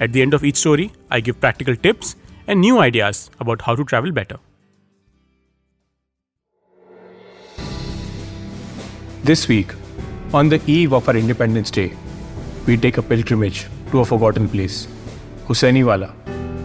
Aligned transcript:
At 0.00 0.12
the 0.12 0.22
end 0.22 0.32
of 0.32 0.44
each 0.44 0.56
story, 0.56 0.92
I 1.10 1.20
give 1.20 1.40
practical 1.40 1.74
tips 1.74 2.14
and 2.46 2.60
new 2.60 2.78
ideas 2.78 3.30
about 3.40 3.62
how 3.62 3.74
to 3.74 3.84
travel 3.84 4.12
better. 4.12 4.38
This 9.24 9.48
week, 9.48 9.74
on 10.32 10.48
the 10.48 10.60
eve 10.66 10.92
of 10.92 11.08
our 11.08 11.16
Independence 11.16 11.70
Day, 11.70 11.92
we 12.66 12.76
take 12.76 12.96
a 12.98 13.02
pilgrimage 13.02 13.66
to 13.90 14.00
a 14.00 14.04
forgotten 14.04 14.48
place, 14.48 14.86
Hussainiwala, 15.48 16.12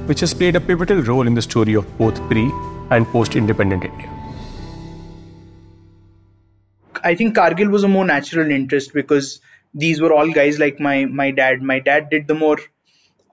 which 0.08 0.20
has 0.20 0.34
played 0.34 0.56
a 0.56 0.62
pivotal 0.62 1.02
role 1.02 1.26
in 1.26 1.34
the 1.34 1.42
story 1.42 1.74
of 1.74 1.98
both 1.98 2.22
pre 2.30 2.52
and 2.92 3.08
post 3.08 3.36
independent 3.36 3.84
India. 3.84 4.10
I 7.04 7.16
think 7.16 7.36
Kargil 7.36 7.72
was 7.72 7.84
a 7.84 7.88
more 7.88 8.06
natural 8.06 8.52
interest 8.52 8.94
because 8.94 9.42
these 9.74 10.00
were 10.00 10.14
all 10.14 10.32
guys 10.32 10.60
like 10.60 10.80
my 10.80 11.06
my 11.06 11.32
dad. 11.32 11.62
My 11.62 11.80
dad 11.80 12.10
did 12.10 12.28
the 12.28 12.36
more, 12.36 12.58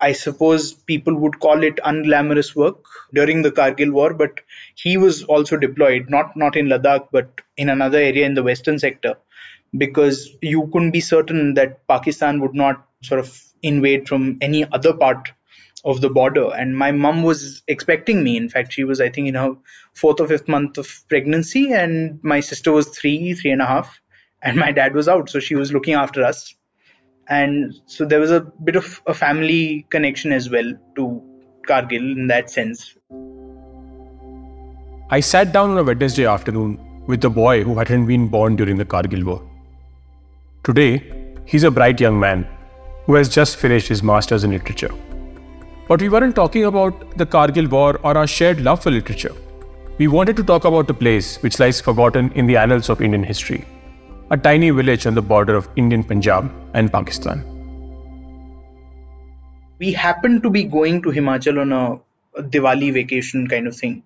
I 0.01 0.13
suppose 0.13 0.73
people 0.73 1.15
would 1.17 1.41
call 1.41 1.63
it 1.63 1.77
unglamorous 1.85 2.55
work 2.57 2.85
during 3.13 3.43
the 3.43 3.53
Kargil 3.53 3.93
war, 3.93 4.15
but 4.15 4.41
he 4.75 4.97
was 4.97 5.23
also 5.25 5.57
deployed, 5.57 6.09
not 6.09 6.37
not 6.37 6.57
in 6.57 6.69
Ladakh, 6.69 7.09
but 7.13 7.41
in 7.57 7.69
another 7.69 7.99
area 7.99 8.27
in 8.27 8.35
the 8.35 8.43
western 8.43 8.79
sector, 8.79 9.17
because 9.77 10.31
you 10.43 10.69
couldn't 10.73 10.93
be 10.93 11.01
certain 11.01 11.55
that 11.55 11.87
Pakistan 11.87 12.41
would 12.41 12.55
not 12.55 12.87
sort 13.03 13.21
of 13.21 13.39
invade 13.63 14.09
from 14.09 14.39
any 14.41 14.65
other 14.73 14.95
part 14.95 15.33
of 15.85 16.01
the 16.01 16.11
border. 16.11 16.51
And 16.55 16.77
my 16.77 16.93
mom 16.93 17.23
was 17.23 17.63
expecting 17.69 18.23
me. 18.23 18.37
In 18.37 18.49
fact 18.49 18.73
she 18.73 18.85
was 18.85 19.01
i 19.01 19.09
think 19.09 19.29
in 19.29 19.35
her 19.35 19.57
fourth 19.95 20.21
or 20.21 20.29
fifth 20.29 20.49
month 20.49 20.79
of 20.79 20.89
pregnancy 21.09 21.73
and 21.73 22.21
my 22.23 22.41
sister 22.41 22.73
was 22.73 22.89
three 22.89 23.35
three 23.35 23.51
and 23.51 23.63
a 23.63 23.67
half 23.67 24.01
and 24.43 24.57
my 24.57 24.73
dad 24.73 24.95
was 24.95 25.09
out. 25.09 25.31
So 25.31 25.41
she 25.41 25.55
was 25.55 25.73
looking 25.73 25.95
after 25.95 26.25
us 26.25 26.55
and 27.31 27.81
so 27.87 28.05
there 28.05 28.21
was 28.21 28.33
a 28.33 28.41
bit 28.69 28.77
of 28.77 29.01
a 29.07 29.15
family 29.15 29.87
connection 29.91 30.33
as 30.33 30.51
well 30.51 30.73
to 30.97 31.23
Kargil 31.67 32.17
in 32.17 32.27
that 32.27 32.51
sense. 32.51 32.97
I 35.11 35.21
sat 35.21 35.53
down 35.53 35.71
on 35.71 35.79
a 35.79 35.85
wednesday 35.85 36.27
afternoon 36.27 36.79
with 37.07 37.21
the 37.21 37.31
boy 37.31 37.63
who 37.63 37.79
hadn't 37.79 38.07
been 38.07 38.27
born 38.29 38.57
during 38.57 38.77
the 38.77 38.85
Kargil 38.85 39.25
war. 39.25 39.43
Today 40.65 40.93
he's 41.45 41.65
a 41.65 41.71
bright 41.71 42.01
young 42.01 42.19
man 42.19 42.47
who 43.07 43.15
has 43.15 43.29
just 43.29 43.57
finished 43.57 43.89
his 43.89 44.03
masters 44.03 44.45
in 44.45 44.51
literature. 44.51 44.93
But 45.89 46.01
we 46.03 46.09
weren't 46.09 46.35
talking 46.35 46.65
about 46.65 47.17
the 47.17 47.27
Kargil 47.27 47.71
war 47.71 48.01
or 48.03 48.17
our 48.17 48.27
shared 48.27 48.61
love 48.61 48.83
for 48.83 48.91
literature. 48.91 49.35
We 49.99 50.09
wanted 50.09 50.37
to 50.37 50.45
talk 50.45 50.65
about 50.65 50.91
a 50.91 50.95
place 50.95 51.37
which 51.43 51.61
lies 51.61 51.81
forgotten 51.81 52.33
in 52.33 52.47
the 52.47 52.57
annals 52.57 52.89
of 52.89 53.01
Indian 53.01 53.23
history 53.23 53.65
a 54.31 54.37
tiny 54.37 54.71
village 54.71 55.07
on 55.07 55.15
the 55.15 55.23
border 55.23 55.55
of 55.55 55.69
Indian 55.77 56.05
Punjab 56.05 56.51
and 56.75 56.93
Pakistan. 56.93 57.45
We 59.79 59.93
happened 59.93 60.43
to 60.43 60.51
be 60.51 60.65
going 60.65 61.03
to 61.03 61.11
Himachal 61.11 61.61
on 61.61 61.73
a, 61.73 62.01
Diwali 62.43 62.93
vacation 62.93 63.49
kind 63.49 63.67
of 63.67 63.77
thing. 63.77 64.03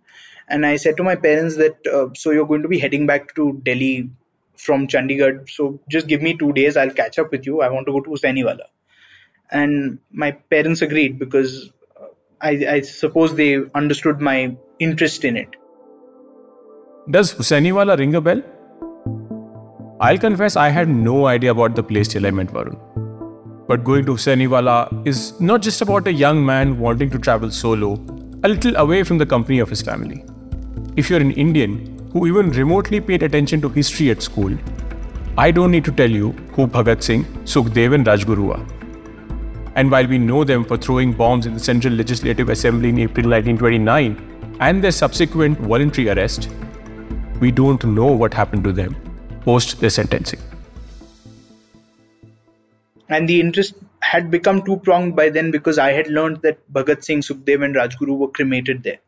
And 0.49 0.65
I 0.65 0.77
said 0.77 0.97
to 0.97 1.03
my 1.03 1.15
parents 1.17 1.57
that, 1.57 1.87
uh, 1.87 2.09
so 2.15 2.31
you're 2.31 2.47
going 2.47 2.63
to 2.63 2.69
be 2.69 2.79
heading 2.79 3.07
back 3.07 3.35
to 3.35 3.61
Delhi 3.63 4.11
from 4.57 4.87
Chandigarh. 4.87 5.49
So 5.51 5.81
just 5.91 6.07
give 6.07 6.23
me 6.23 6.37
two 6.37 6.53
days. 6.53 6.77
I'll 6.77 6.91
catch 6.91 7.19
up 7.19 7.31
with 7.33 7.47
you. 7.47 7.61
I 7.61 7.69
want 7.69 7.87
to 7.87 7.93
go 7.93 8.01
to 8.01 8.11
Hussainiwala 8.11 8.67
and 9.51 9.99
my 10.11 10.33
parents 10.33 10.83
agreed 10.83 11.19
because 11.19 11.71
I, 12.41 12.51
I, 12.69 12.81
suppose 12.81 13.35
they 13.35 13.63
understood 13.75 14.21
my 14.21 14.57
interest 14.79 15.25
in 15.25 15.37
it. 15.37 15.49
Does 17.11 17.35
Hussainiwala 17.35 17.99
ring 17.99 18.15
a 18.15 18.21
bell? 18.21 18.43
I'll 20.05 20.19
confess 20.19 20.55
I 20.55 20.69
had 20.69 20.87
no 20.87 21.27
idea 21.29 21.51
about 21.51 21.75
the 21.75 21.83
place 21.83 22.09
till 22.09 22.27
I 22.27 22.31
met 22.31 22.49
Varun. 22.49 22.75
But 23.67 23.85
going 23.85 24.05
to 24.05 24.13
Hussainiwala 24.13 25.07
is 25.07 25.41
not 25.41 25.63
just 25.63 25.81
about 25.81 26.07
a 26.07 26.13
young 26.13 26.45
man 26.45 26.79
wanting 26.79 27.09
to 27.09 27.19
travel 27.19 27.51
solo, 27.51 27.95
a 28.43 28.49
little 28.49 28.77
away 28.77 29.03
from 29.03 29.17
the 29.17 29.25
company 29.25 29.61
of 29.61 29.71
his 29.71 29.81
family. 29.81 30.23
If 30.95 31.09
you're 31.09 31.23
an 31.23 31.31
Indian 31.31 32.11
who 32.13 32.27
even 32.27 32.51
remotely 32.51 33.01
paid 33.01 33.23
attention 33.23 33.63
to 33.63 33.71
history 33.71 34.11
at 34.11 34.21
school, 34.21 34.55
I 35.39 35.51
don't 35.51 35.71
need 35.71 35.87
to 35.87 35.93
tell 35.93 36.11
you 36.11 36.33
who 36.53 36.67
Bhagat 36.67 37.03
Singh, 37.03 37.25
Sukhdev, 37.55 37.95
and 37.95 38.05
Rajguru 38.05 38.59
are. 38.59 39.73
And 39.75 39.91
while 39.91 40.07
we 40.07 40.19
know 40.19 40.45
them 40.45 40.67
for 40.67 40.77
throwing 40.77 41.15
bombs 41.15 41.47
in 41.47 41.55
the 41.55 41.61
Central 41.71 41.95
Legislative 41.95 42.51
Assembly 42.51 42.91
in 42.91 42.99
April 42.99 43.31
1929 43.31 44.59
and 44.61 44.85
their 44.85 44.93
subsequent 44.93 45.59
voluntary 45.61 46.11
arrest, 46.11 46.51
we 47.41 47.51
don't 47.51 47.83
know 47.85 48.13
what 48.13 48.35
happened 48.35 48.65
to 48.65 48.73
them 48.73 48.95
post 49.45 49.81
their 49.81 49.91
sentencing. 49.91 50.41
And 53.09 53.29
the 53.29 53.41
interest 53.41 53.75
had 54.01 54.31
become 54.31 54.63
two 54.65 54.77
pronged 54.79 55.15
by 55.17 55.29
then 55.31 55.51
because 55.51 55.79
I 55.79 55.93
had 55.93 56.09
learned 56.09 56.43
that 56.43 56.59
Bhagat 56.73 57.05
Singh, 57.05 57.21
Sukhdev, 57.21 57.65
and 57.65 57.75
Rajguru 57.75 58.17
were 58.17 58.29
cremated 58.29 58.83
there 58.83 58.99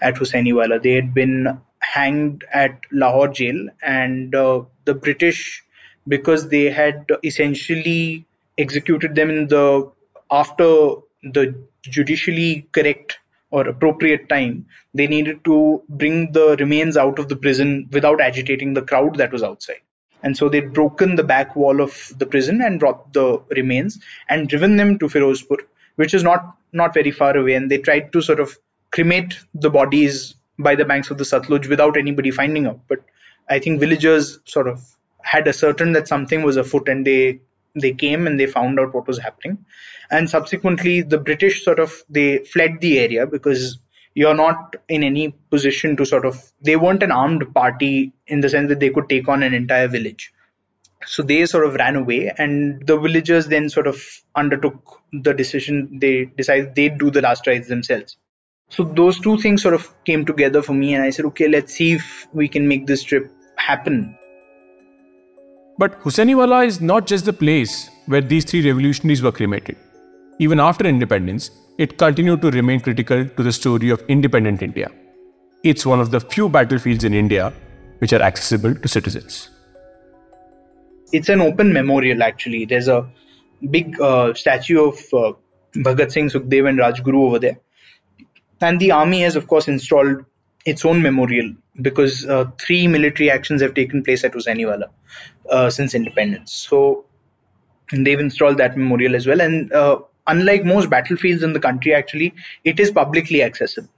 at 0.00 0.14
Hussainiwala. 0.14 0.82
They 0.82 0.92
had 0.92 1.14
been 1.14 1.58
hanged 1.80 2.44
at 2.52 2.78
Lahore 2.92 3.28
jail, 3.28 3.68
and 3.82 4.34
uh, 4.34 4.62
the 4.84 4.94
British, 4.94 5.64
because 6.06 6.48
they 6.48 6.64
had 6.70 7.10
essentially 7.24 8.26
executed 8.58 9.14
them 9.14 9.30
in 9.30 9.48
the 9.48 9.90
after 10.30 10.94
the 11.22 11.54
judicially 11.82 12.66
correct 12.72 13.18
or 13.50 13.66
appropriate 13.66 14.28
time, 14.28 14.66
they 14.94 15.06
needed 15.06 15.44
to 15.44 15.82
bring 15.88 16.32
the 16.32 16.56
remains 16.58 16.96
out 16.96 17.18
of 17.18 17.28
the 17.28 17.36
prison 17.36 17.88
without 17.92 18.20
agitating 18.20 18.74
the 18.74 18.82
crowd 18.82 19.16
that 19.16 19.32
was 19.32 19.42
outside. 19.42 19.80
And 20.22 20.36
so 20.36 20.48
they'd 20.48 20.72
broken 20.72 21.16
the 21.16 21.22
back 21.22 21.54
wall 21.54 21.80
of 21.80 22.12
the 22.18 22.26
prison 22.26 22.60
and 22.60 22.80
brought 22.80 23.12
the 23.12 23.40
remains 23.50 24.00
and 24.28 24.48
driven 24.48 24.76
them 24.76 24.98
to 24.98 25.06
Firozpur, 25.06 25.58
which 25.96 26.14
is 26.14 26.22
not 26.22 26.56
not 26.72 26.92
very 26.92 27.10
far 27.10 27.36
away. 27.36 27.54
And 27.54 27.70
they 27.70 27.78
tried 27.78 28.12
to 28.12 28.20
sort 28.20 28.40
of 28.40 28.58
cremate 28.90 29.38
the 29.54 29.70
bodies 29.70 30.34
by 30.58 30.74
the 30.74 30.84
banks 30.84 31.10
of 31.10 31.18
the 31.18 31.24
Satluj 31.24 31.68
without 31.68 31.96
anybody 31.96 32.30
finding 32.30 32.66
out. 32.66 32.80
But 32.88 33.04
I 33.48 33.60
think 33.60 33.80
villagers 33.80 34.40
sort 34.44 34.68
of 34.68 34.84
had 35.22 35.46
ascertained 35.46 35.94
that 35.94 36.08
something 36.08 36.42
was 36.42 36.56
afoot 36.56 36.88
and 36.88 37.06
they 37.06 37.40
they 37.78 37.92
came 37.92 38.26
and 38.26 38.38
they 38.38 38.46
found 38.46 38.78
out 38.78 38.94
what 38.94 39.06
was 39.06 39.18
happening. 39.18 39.64
And 40.10 40.28
subsequently 40.28 41.02
the 41.02 41.18
british 41.18 41.64
sort 41.64 41.78
of 41.78 42.02
they 42.08 42.38
fled 42.38 42.80
the 42.80 42.98
area 42.98 43.26
because 43.26 43.78
you're 44.14 44.34
not 44.34 44.76
in 44.88 45.04
any 45.04 45.34
position 45.50 45.96
to 45.96 46.04
sort 46.04 46.24
of 46.24 46.42
they 46.60 46.76
weren't 46.76 47.02
an 47.02 47.12
armed 47.12 47.54
party 47.54 48.12
in 48.26 48.40
the 48.40 48.48
sense 48.48 48.68
that 48.68 48.80
they 48.80 48.90
could 48.90 49.08
take 49.08 49.28
on 49.28 49.42
an 49.42 49.54
entire 49.54 49.88
village. 49.88 50.32
So 51.06 51.22
they 51.22 51.46
sort 51.46 51.66
of 51.66 51.74
ran 51.74 51.96
away 51.96 52.32
and 52.36 52.84
the 52.86 52.98
villagers 52.98 53.46
then 53.46 53.70
sort 53.70 53.86
of 53.86 54.02
undertook 54.34 55.00
the 55.12 55.32
decision 55.32 55.98
they 56.00 56.24
decided 56.24 56.74
they'd 56.74 56.98
do 56.98 57.10
the 57.10 57.20
last 57.20 57.46
rites 57.46 57.68
themselves. 57.68 58.16
So 58.70 58.84
those 58.84 59.20
two 59.20 59.38
things 59.38 59.62
sort 59.62 59.74
of 59.74 59.92
came 60.04 60.26
together 60.26 60.62
for 60.62 60.74
me 60.74 60.94
and 60.94 61.02
i 61.02 61.10
said 61.10 61.24
okay 61.26 61.48
let's 61.48 61.74
see 61.74 61.92
if 61.92 62.26
we 62.32 62.48
can 62.48 62.68
make 62.68 62.86
this 62.86 63.02
trip 63.02 63.30
happen 63.56 64.18
but 65.78 66.00
Hussainiwala 66.02 66.66
is 66.66 66.80
not 66.80 67.06
just 67.06 67.24
the 67.24 67.32
place 67.32 67.88
where 68.06 68.20
these 68.20 68.44
three 68.44 68.66
revolutionaries 68.68 69.22
were 69.22 69.32
cremated. 69.32 69.76
Even 70.40 70.60
after 70.60 70.84
independence, 70.86 71.50
it 71.78 71.96
continued 71.98 72.42
to 72.42 72.50
remain 72.50 72.80
critical 72.80 73.24
to 73.24 73.42
the 73.42 73.52
story 73.52 73.90
of 73.90 74.02
independent 74.08 74.62
India. 74.62 74.90
It's 75.62 75.86
one 75.86 76.00
of 76.00 76.10
the 76.10 76.20
few 76.20 76.48
battlefields 76.48 77.04
in 77.04 77.14
India 77.14 77.52
which 77.98 78.12
are 78.12 78.22
accessible 78.22 78.74
to 78.74 78.88
citizens. 78.88 79.50
It's 81.12 81.28
an 81.28 81.40
open 81.40 81.72
memorial, 81.72 82.22
actually. 82.22 82.64
There's 82.64 82.88
a 82.88 83.08
big 83.70 84.00
uh, 84.00 84.34
statue 84.34 84.88
of 84.88 84.98
uh, 85.12 85.32
Bhagat 85.76 86.12
Singh, 86.12 86.28
Sukhdev, 86.28 86.68
and 86.68 86.78
Rajguru 86.78 87.26
over 87.26 87.38
there. 87.38 87.58
And 88.60 88.78
the 88.80 88.90
army 88.90 89.22
has, 89.22 89.36
of 89.36 89.46
course, 89.46 89.68
installed 89.68 90.24
its 90.68 90.84
own 90.84 91.02
memorial 91.02 91.54
because 91.80 92.26
uh, 92.26 92.44
three 92.58 92.86
military 92.86 93.30
actions 93.30 93.62
have 93.62 93.74
taken 93.74 94.02
place 94.02 94.24
at 94.24 94.32
Hussainiwala 94.32 94.88
uh, 95.50 95.70
since 95.70 95.94
independence. 95.94 96.52
So 96.52 97.04
they've 97.92 98.20
installed 98.20 98.58
that 98.58 98.76
memorial 98.76 99.16
as 99.16 99.26
well. 99.26 99.40
And 99.40 99.72
uh, 99.72 100.00
unlike 100.26 100.64
most 100.64 100.90
battlefields 100.90 101.42
in 101.42 101.52
the 101.52 101.60
country, 101.60 101.94
actually, 101.94 102.34
it 102.64 102.78
is 102.80 102.90
publicly 102.90 103.42
accessible. 103.42 103.88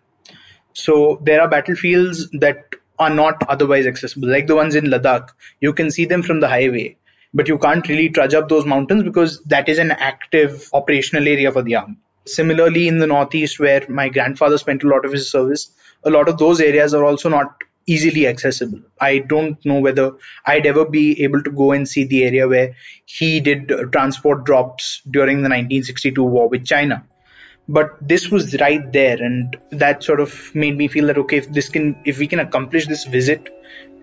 So 0.72 1.20
there 1.25 1.40
are 1.40 1.49
battlefields 1.49 2.31
that 2.31 2.64
are 2.99 3.11
not 3.11 3.43
otherwise 3.49 3.87
accessible, 3.87 4.28
like 4.28 4.46
the 4.46 4.55
ones 4.55 4.75
in 4.75 4.84
Ladakh. 4.84 5.31
You 5.61 5.72
can 5.72 5.90
see 5.90 6.05
them 6.05 6.22
from 6.22 6.40
the 6.40 6.49
highway, 6.49 6.96
but 7.34 7.49
you 7.49 7.58
can't 7.58 7.88
really 7.88 8.11
trudge 8.11 8.34
up 8.34 8.49
those 8.49 8.67
mountains 8.67 9.02
because 9.02 9.43
that 9.44 9.69
is 9.69 9.78
an 9.78 9.90
active 9.90 10.69
operational 10.72 11.26
area 11.26 11.50
for 11.50 11.62
the 11.62 11.76
army. 11.76 11.96
Similarly, 12.26 12.88
in 12.88 12.99
the 12.99 13.06
Northeast, 13.06 13.58
where 13.58 13.84
my 13.88 14.08
grandfather 14.08 14.58
spent 14.58 14.82
a 14.82 14.88
lot 14.88 15.05
of 15.05 15.12
his 15.12 15.31
service, 15.31 15.70
a 16.05 16.11
lot 16.11 16.28
of 16.28 16.38
those 16.38 16.61
areas 16.61 16.94
are 16.94 17.05
also 17.05 17.28
not 17.28 17.56
easily 17.87 18.26
accessible. 18.26 18.81
I 19.00 19.19
don't 19.19 19.64
know 19.64 19.81
whether 19.81 20.12
I'd 20.46 20.67
ever 20.67 20.84
be 20.84 21.22
able 21.25 21.43
to 21.43 21.50
go 21.50 21.72
and 21.72 21.88
see 21.88 22.05
the 22.05 22.25
area 22.25 22.46
where 22.46 22.75
he 23.05 23.40
did 23.40 23.72
uh, 23.72 23.84
transport 23.87 24.44
drops 24.44 25.02
during 25.11 25.38
the 25.38 25.49
1962 25.49 26.22
war 26.22 26.49
with 26.49 26.64
China. 26.64 27.05
But 27.69 27.96
this 28.00 28.31
was 28.31 28.58
right 28.61 28.93
there, 28.93 29.22
and 29.22 29.56
that 29.70 30.02
sort 30.02 30.20
of 30.20 30.55
made 30.55 30.76
me 30.76 30.88
feel 30.88 31.06
that 31.06 31.19
okay, 31.19 31.37
if 31.38 31.52
this 31.52 31.69
can, 31.69 31.96
if 32.05 32.19
we 32.19 32.26
can 32.26 32.40
accomplish 32.40 32.87
this 32.87 33.05
visit, 33.05 33.49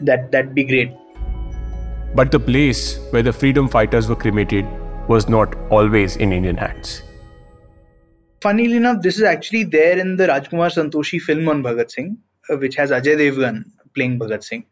that 0.02 0.32
that'd 0.32 0.56
be 0.56 0.64
great. 0.64 0.92
But 2.16 2.32
the 2.32 2.40
place 2.40 2.98
where 3.12 3.24
the 3.24 3.34
freedom 3.34 3.68
fighters 3.68 4.08
were 4.08 4.16
cremated 4.16 4.66
was 5.10 5.28
not 5.28 5.54
always 5.70 6.16
in 6.16 6.32
Indian 6.32 6.56
hands. 6.56 7.02
Funnily 8.42 8.78
enough, 8.78 9.02
this 9.02 9.18
is 9.18 9.24
actually 9.24 9.64
there 9.64 9.98
in 9.98 10.16
the 10.16 10.28
Rajkumar 10.28 10.72
Santoshi 10.72 11.20
film 11.20 11.50
on 11.50 11.64
Bhagat 11.64 11.92
Singh, 11.92 12.18
uh, 12.50 12.58
which 12.58 12.76
has 12.76 12.92
Ajay 12.92 13.18
Devgan 13.18 13.72
playing 13.96 14.20
Bhagat 14.20 14.44
Singh. 14.44 14.66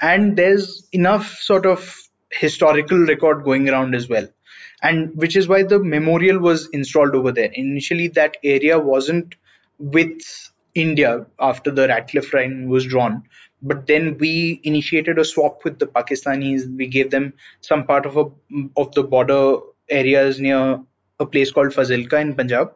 And 0.00 0.36
there's 0.36 0.88
enough 0.92 1.36
sort 1.38 1.64
of 1.64 1.96
historical 2.32 2.98
record 2.98 3.44
going 3.44 3.68
around 3.68 3.94
as 3.94 4.08
well. 4.08 4.26
And 4.82 5.16
which 5.16 5.36
is 5.36 5.46
why 5.46 5.62
the 5.62 5.78
memorial 5.78 6.40
was 6.40 6.68
installed 6.70 7.14
over 7.14 7.30
there. 7.30 7.50
Initially, 7.52 8.08
that 8.08 8.36
area 8.42 8.78
wasn't 8.78 9.36
with 9.78 10.50
India 10.74 11.26
after 11.38 11.70
the 11.70 11.86
Ratcliffe 11.86 12.34
line 12.34 12.68
was 12.68 12.84
drawn. 12.84 13.22
But 13.62 13.86
then 13.86 14.18
we 14.18 14.60
initiated 14.64 15.18
a 15.18 15.24
swap 15.24 15.64
with 15.64 15.78
the 15.78 15.86
Pakistanis. 15.86 16.66
We 16.76 16.88
gave 16.88 17.10
them 17.10 17.34
some 17.60 17.86
part 17.86 18.06
of 18.06 18.16
a 18.16 18.24
of 18.76 18.92
the 18.92 19.04
border 19.04 19.58
areas 19.88 20.40
near 20.40 20.80
a 21.20 21.26
place 21.26 21.52
called 21.52 21.72
Fazilka 21.72 22.20
in 22.20 22.34
Punjab, 22.34 22.72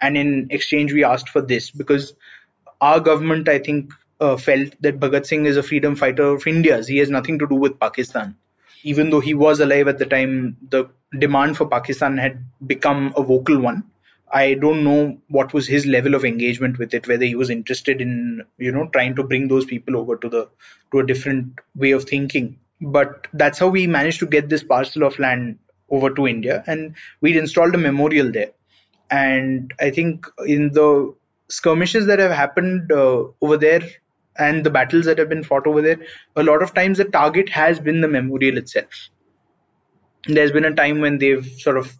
and 0.00 0.16
in 0.16 0.48
exchange 0.50 0.92
we 0.92 1.04
asked 1.04 1.28
for 1.28 1.42
this 1.42 1.70
because 1.70 2.14
our 2.80 3.00
government, 3.00 3.48
I 3.48 3.58
think, 3.58 3.92
uh, 4.20 4.36
felt 4.36 4.74
that 4.80 5.00
Bhagat 5.00 5.26
Singh 5.26 5.46
is 5.46 5.56
a 5.56 5.62
freedom 5.62 5.96
fighter 5.96 6.24
of 6.24 6.46
India's. 6.46 6.88
He 6.88 6.98
has 6.98 7.10
nothing 7.10 7.38
to 7.38 7.46
do 7.46 7.54
with 7.54 7.78
Pakistan. 7.78 8.36
Even 8.82 9.10
though 9.10 9.20
he 9.20 9.34
was 9.34 9.60
alive 9.60 9.88
at 9.88 9.98
the 9.98 10.06
time, 10.06 10.56
the 10.70 10.88
demand 11.18 11.56
for 11.56 11.66
Pakistan 11.68 12.18
had 12.18 12.44
become 12.66 13.12
a 13.16 13.22
vocal 13.22 13.60
one. 13.60 13.84
I 14.32 14.54
don't 14.54 14.82
know 14.82 15.18
what 15.28 15.52
was 15.52 15.66
his 15.66 15.86
level 15.86 16.14
of 16.14 16.24
engagement 16.24 16.78
with 16.78 16.94
it, 16.94 17.06
whether 17.06 17.24
he 17.24 17.34
was 17.34 17.50
interested 17.50 18.00
in, 18.00 18.44
you 18.58 18.72
know, 18.72 18.88
trying 18.88 19.14
to 19.16 19.22
bring 19.22 19.48
those 19.48 19.66
people 19.66 19.96
over 19.96 20.16
to 20.16 20.28
the 20.28 20.48
to 20.90 21.00
a 21.00 21.06
different 21.06 21.60
way 21.76 21.90
of 21.92 22.04
thinking. 22.04 22.58
But 22.80 23.28
that's 23.32 23.58
how 23.58 23.68
we 23.68 23.86
managed 23.86 24.20
to 24.20 24.26
get 24.26 24.48
this 24.48 24.64
parcel 24.64 25.04
of 25.04 25.18
land 25.18 25.58
over 25.92 26.10
to 26.10 26.26
India, 26.26 26.64
and 26.66 26.96
we'd 27.20 27.36
installed 27.36 27.74
a 27.74 27.78
memorial 27.78 28.32
there. 28.32 28.50
And 29.10 29.72
I 29.78 29.90
think 29.90 30.26
in 30.46 30.72
the 30.72 31.14
skirmishes 31.48 32.06
that 32.06 32.18
have 32.18 32.30
happened 32.32 32.90
uh, 32.90 33.24
over 33.42 33.58
there 33.58 33.82
and 34.38 34.64
the 34.64 34.70
battles 34.70 35.04
that 35.04 35.18
have 35.18 35.28
been 35.28 35.44
fought 35.44 35.66
over 35.66 35.82
there, 35.82 35.98
a 36.34 36.42
lot 36.42 36.62
of 36.62 36.72
times 36.74 36.98
the 36.98 37.04
target 37.04 37.50
has 37.50 37.78
been 37.78 38.00
the 38.00 38.08
memorial 38.08 38.56
itself. 38.56 39.10
There's 40.26 40.52
been 40.52 40.64
a 40.64 40.74
time 40.74 41.00
when 41.00 41.18
they've 41.18 41.44
sort 41.44 41.76
of 41.76 41.92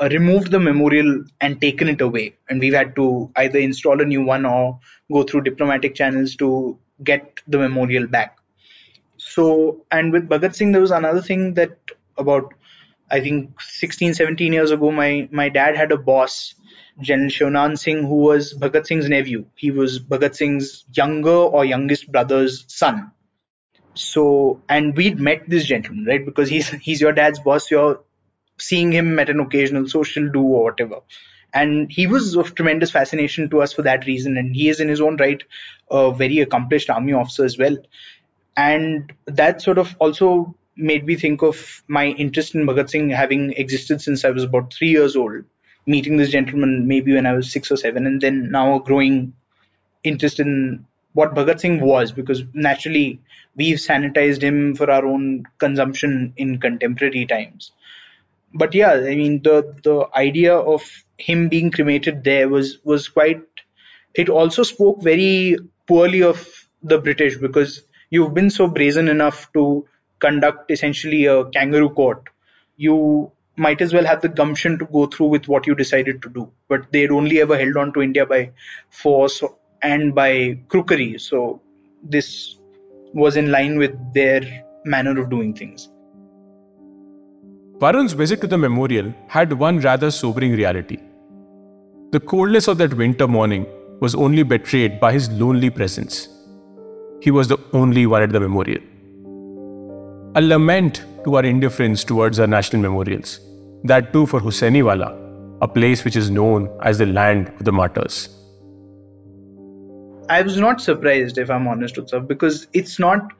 uh, 0.00 0.08
removed 0.10 0.50
the 0.50 0.60
memorial 0.60 1.24
and 1.40 1.60
taken 1.60 1.88
it 1.88 2.00
away, 2.00 2.36
and 2.48 2.60
we've 2.60 2.74
had 2.74 2.96
to 2.96 3.30
either 3.36 3.58
install 3.58 4.00
a 4.00 4.04
new 4.04 4.24
one 4.24 4.46
or 4.46 4.80
go 5.12 5.24
through 5.24 5.42
diplomatic 5.42 5.94
channels 5.94 6.36
to 6.36 6.78
get 7.04 7.40
the 7.46 7.58
memorial 7.58 8.06
back. 8.06 8.38
So, 9.18 9.84
and 9.90 10.12
with 10.12 10.28
Bhagat 10.28 10.54
Singh, 10.54 10.72
there 10.72 10.80
was 10.80 10.90
another 10.90 11.20
thing 11.20 11.54
that 11.54 11.76
about 12.16 12.54
I 13.10 13.20
think 13.20 13.60
16, 13.60 14.14
17 14.14 14.52
years 14.52 14.70
ago, 14.70 14.90
my, 14.90 15.28
my 15.30 15.48
dad 15.48 15.76
had 15.76 15.92
a 15.92 15.96
boss, 15.96 16.54
General 17.00 17.30
Sheonan 17.30 17.78
Singh, 17.78 18.02
who 18.02 18.16
was 18.16 18.54
Bhagat 18.54 18.86
Singh's 18.86 19.08
nephew. 19.08 19.46
He 19.54 19.70
was 19.70 20.00
Bhagat 20.00 20.34
Singh's 20.34 20.84
younger 20.92 21.30
or 21.30 21.64
youngest 21.64 22.10
brother's 22.10 22.64
son. 22.68 23.12
So, 23.94 24.60
and 24.68 24.96
we'd 24.96 25.18
met 25.18 25.48
this 25.48 25.64
gentleman, 25.64 26.04
right? 26.04 26.24
Because 26.24 26.48
he's 26.48 26.68
he's 26.68 27.00
your 27.00 27.12
dad's 27.12 27.38
boss. 27.40 27.70
You're 27.70 28.00
seeing 28.58 28.92
him 28.92 29.18
at 29.18 29.30
an 29.30 29.40
occasional 29.40 29.88
social 29.88 30.28
do 30.28 30.42
or 30.42 30.64
whatever. 30.64 31.00
And 31.52 31.90
he 31.90 32.06
was 32.06 32.36
of 32.36 32.54
tremendous 32.54 32.90
fascination 32.90 33.48
to 33.50 33.62
us 33.62 33.72
for 33.72 33.82
that 33.82 34.06
reason. 34.06 34.36
And 34.36 34.54
he 34.54 34.68
is 34.68 34.80
in 34.80 34.88
his 34.88 35.00
own 35.00 35.16
right 35.16 35.42
a 35.90 36.12
very 36.12 36.40
accomplished 36.40 36.90
army 36.90 37.14
officer 37.14 37.44
as 37.44 37.56
well. 37.56 37.76
And 38.56 39.12
that 39.26 39.62
sort 39.62 39.78
of 39.78 39.96
also 39.98 40.54
made 40.76 41.06
me 41.06 41.16
think 41.16 41.42
of 41.42 41.82
my 41.88 42.06
interest 42.06 42.54
in 42.54 42.66
Bhagat 42.66 42.90
Singh 42.90 43.10
having 43.10 43.52
existed 43.52 44.00
since 44.00 44.24
I 44.24 44.30
was 44.30 44.44
about 44.44 44.72
three 44.72 44.90
years 44.90 45.16
old, 45.16 45.44
meeting 45.86 46.16
this 46.16 46.30
gentleman 46.30 46.86
maybe 46.86 47.14
when 47.14 47.26
I 47.26 47.32
was 47.34 47.50
six 47.50 47.70
or 47.70 47.76
seven, 47.76 48.06
and 48.06 48.20
then 48.20 48.50
now 48.50 48.76
a 48.76 48.80
growing 48.80 49.32
interest 50.04 50.40
in 50.40 50.86
what 51.12 51.34
Bhagat 51.34 51.60
Singh 51.60 51.80
was, 51.80 52.12
because 52.12 52.42
naturally 52.52 53.20
we've 53.56 53.78
sanitized 53.78 54.42
him 54.42 54.74
for 54.74 54.90
our 54.90 55.06
own 55.06 55.44
consumption 55.58 56.34
in 56.36 56.60
contemporary 56.60 57.24
times. 57.26 57.72
But 58.52 58.74
yeah, 58.74 58.92
I 58.92 59.16
mean 59.16 59.42
the 59.42 59.74
the 59.82 60.08
idea 60.14 60.54
of 60.56 60.82
him 61.18 61.48
being 61.48 61.70
cremated 61.70 62.22
there 62.24 62.48
was 62.48 62.78
was 62.84 63.08
quite. 63.08 63.42
It 64.14 64.28
also 64.28 64.62
spoke 64.62 65.02
very 65.02 65.56
poorly 65.86 66.22
of 66.22 66.68
the 66.82 66.98
British 66.98 67.36
because 67.36 67.82
you've 68.10 68.34
been 68.34 68.50
so 68.50 68.66
brazen 68.66 69.08
enough 69.08 69.52
to 69.52 69.86
conduct 70.20 70.70
essentially 70.70 71.26
a 71.26 71.44
kangaroo 71.46 71.90
court, 71.90 72.28
you 72.76 73.30
might 73.56 73.80
as 73.80 73.92
well 73.92 74.04
have 74.04 74.20
the 74.20 74.28
gumption 74.28 74.78
to 74.78 74.84
go 74.86 75.06
through 75.06 75.26
with 75.26 75.48
what 75.48 75.66
you 75.66 75.74
decided 75.74 76.22
to 76.22 76.28
do. 76.28 76.50
But 76.68 76.92
they'd 76.92 77.10
only 77.10 77.40
ever 77.40 77.58
held 77.58 77.76
on 77.76 77.92
to 77.94 78.02
India 78.02 78.26
by 78.26 78.50
force 78.90 79.42
and 79.82 80.14
by 80.14 80.58
crookery. 80.68 81.18
So 81.18 81.60
this 82.02 82.56
was 83.14 83.36
in 83.36 83.50
line 83.50 83.78
with 83.78 83.94
their 84.12 84.42
manner 84.84 85.18
of 85.18 85.30
doing 85.30 85.54
things. 85.54 85.88
Varun's 87.78 88.12
visit 88.12 88.40
to 88.40 88.46
the 88.46 88.58
memorial 88.58 89.12
had 89.28 89.52
one 89.52 89.78
rather 89.80 90.10
sobering 90.10 90.52
reality. 90.52 90.98
The 92.10 92.20
coldness 92.20 92.68
of 92.68 92.78
that 92.78 92.94
winter 92.94 93.26
morning 93.28 93.66
was 94.00 94.14
only 94.14 94.42
betrayed 94.42 95.00
by 95.00 95.12
his 95.12 95.28
lonely 95.30 95.70
presence. 95.70 96.28
He 97.20 97.30
was 97.30 97.48
the 97.48 97.58
only 97.72 98.06
one 98.06 98.22
at 98.22 98.32
the 98.32 98.40
memorial 98.40 98.80
a 100.36 100.42
lament 100.42 101.02
to 101.24 101.36
our 101.36 101.44
indifference 101.46 102.04
towards 102.04 102.38
our 102.38 102.46
national 102.46 102.82
memorials. 102.82 103.40
That 103.84 104.12
too 104.12 104.26
for 104.26 104.38
Hussainiwala, 104.38 105.58
a 105.62 105.68
place 105.68 106.04
which 106.04 106.14
is 106.14 106.28
known 106.30 106.68
as 106.82 106.98
the 106.98 107.06
land 107.06 107.48
of 107.48 107.64
the 107.64 107.72
martyrs. 107.72 108.28
I 110.28 110.42
was 110.42 110.58
not 110.58 110.82
surprised, 110.82 111.38
if 111.38 111.50
I'm 111.50 111.66
honest, 111.66 111.94
Utsav, 111.94 112.28
because 112.28 112.66
it's 112.74 112.98
not 112.98 113.32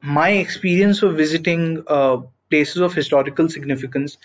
my 0.00 0.30
experience 0.30 1.02
of 1.02 1.16
visiting 1.16 1.84
uh, 1.86 2.22
places 2.48 2.80
of 2.80 2.94
historical 2.94 3.50
significance 3.50 4.16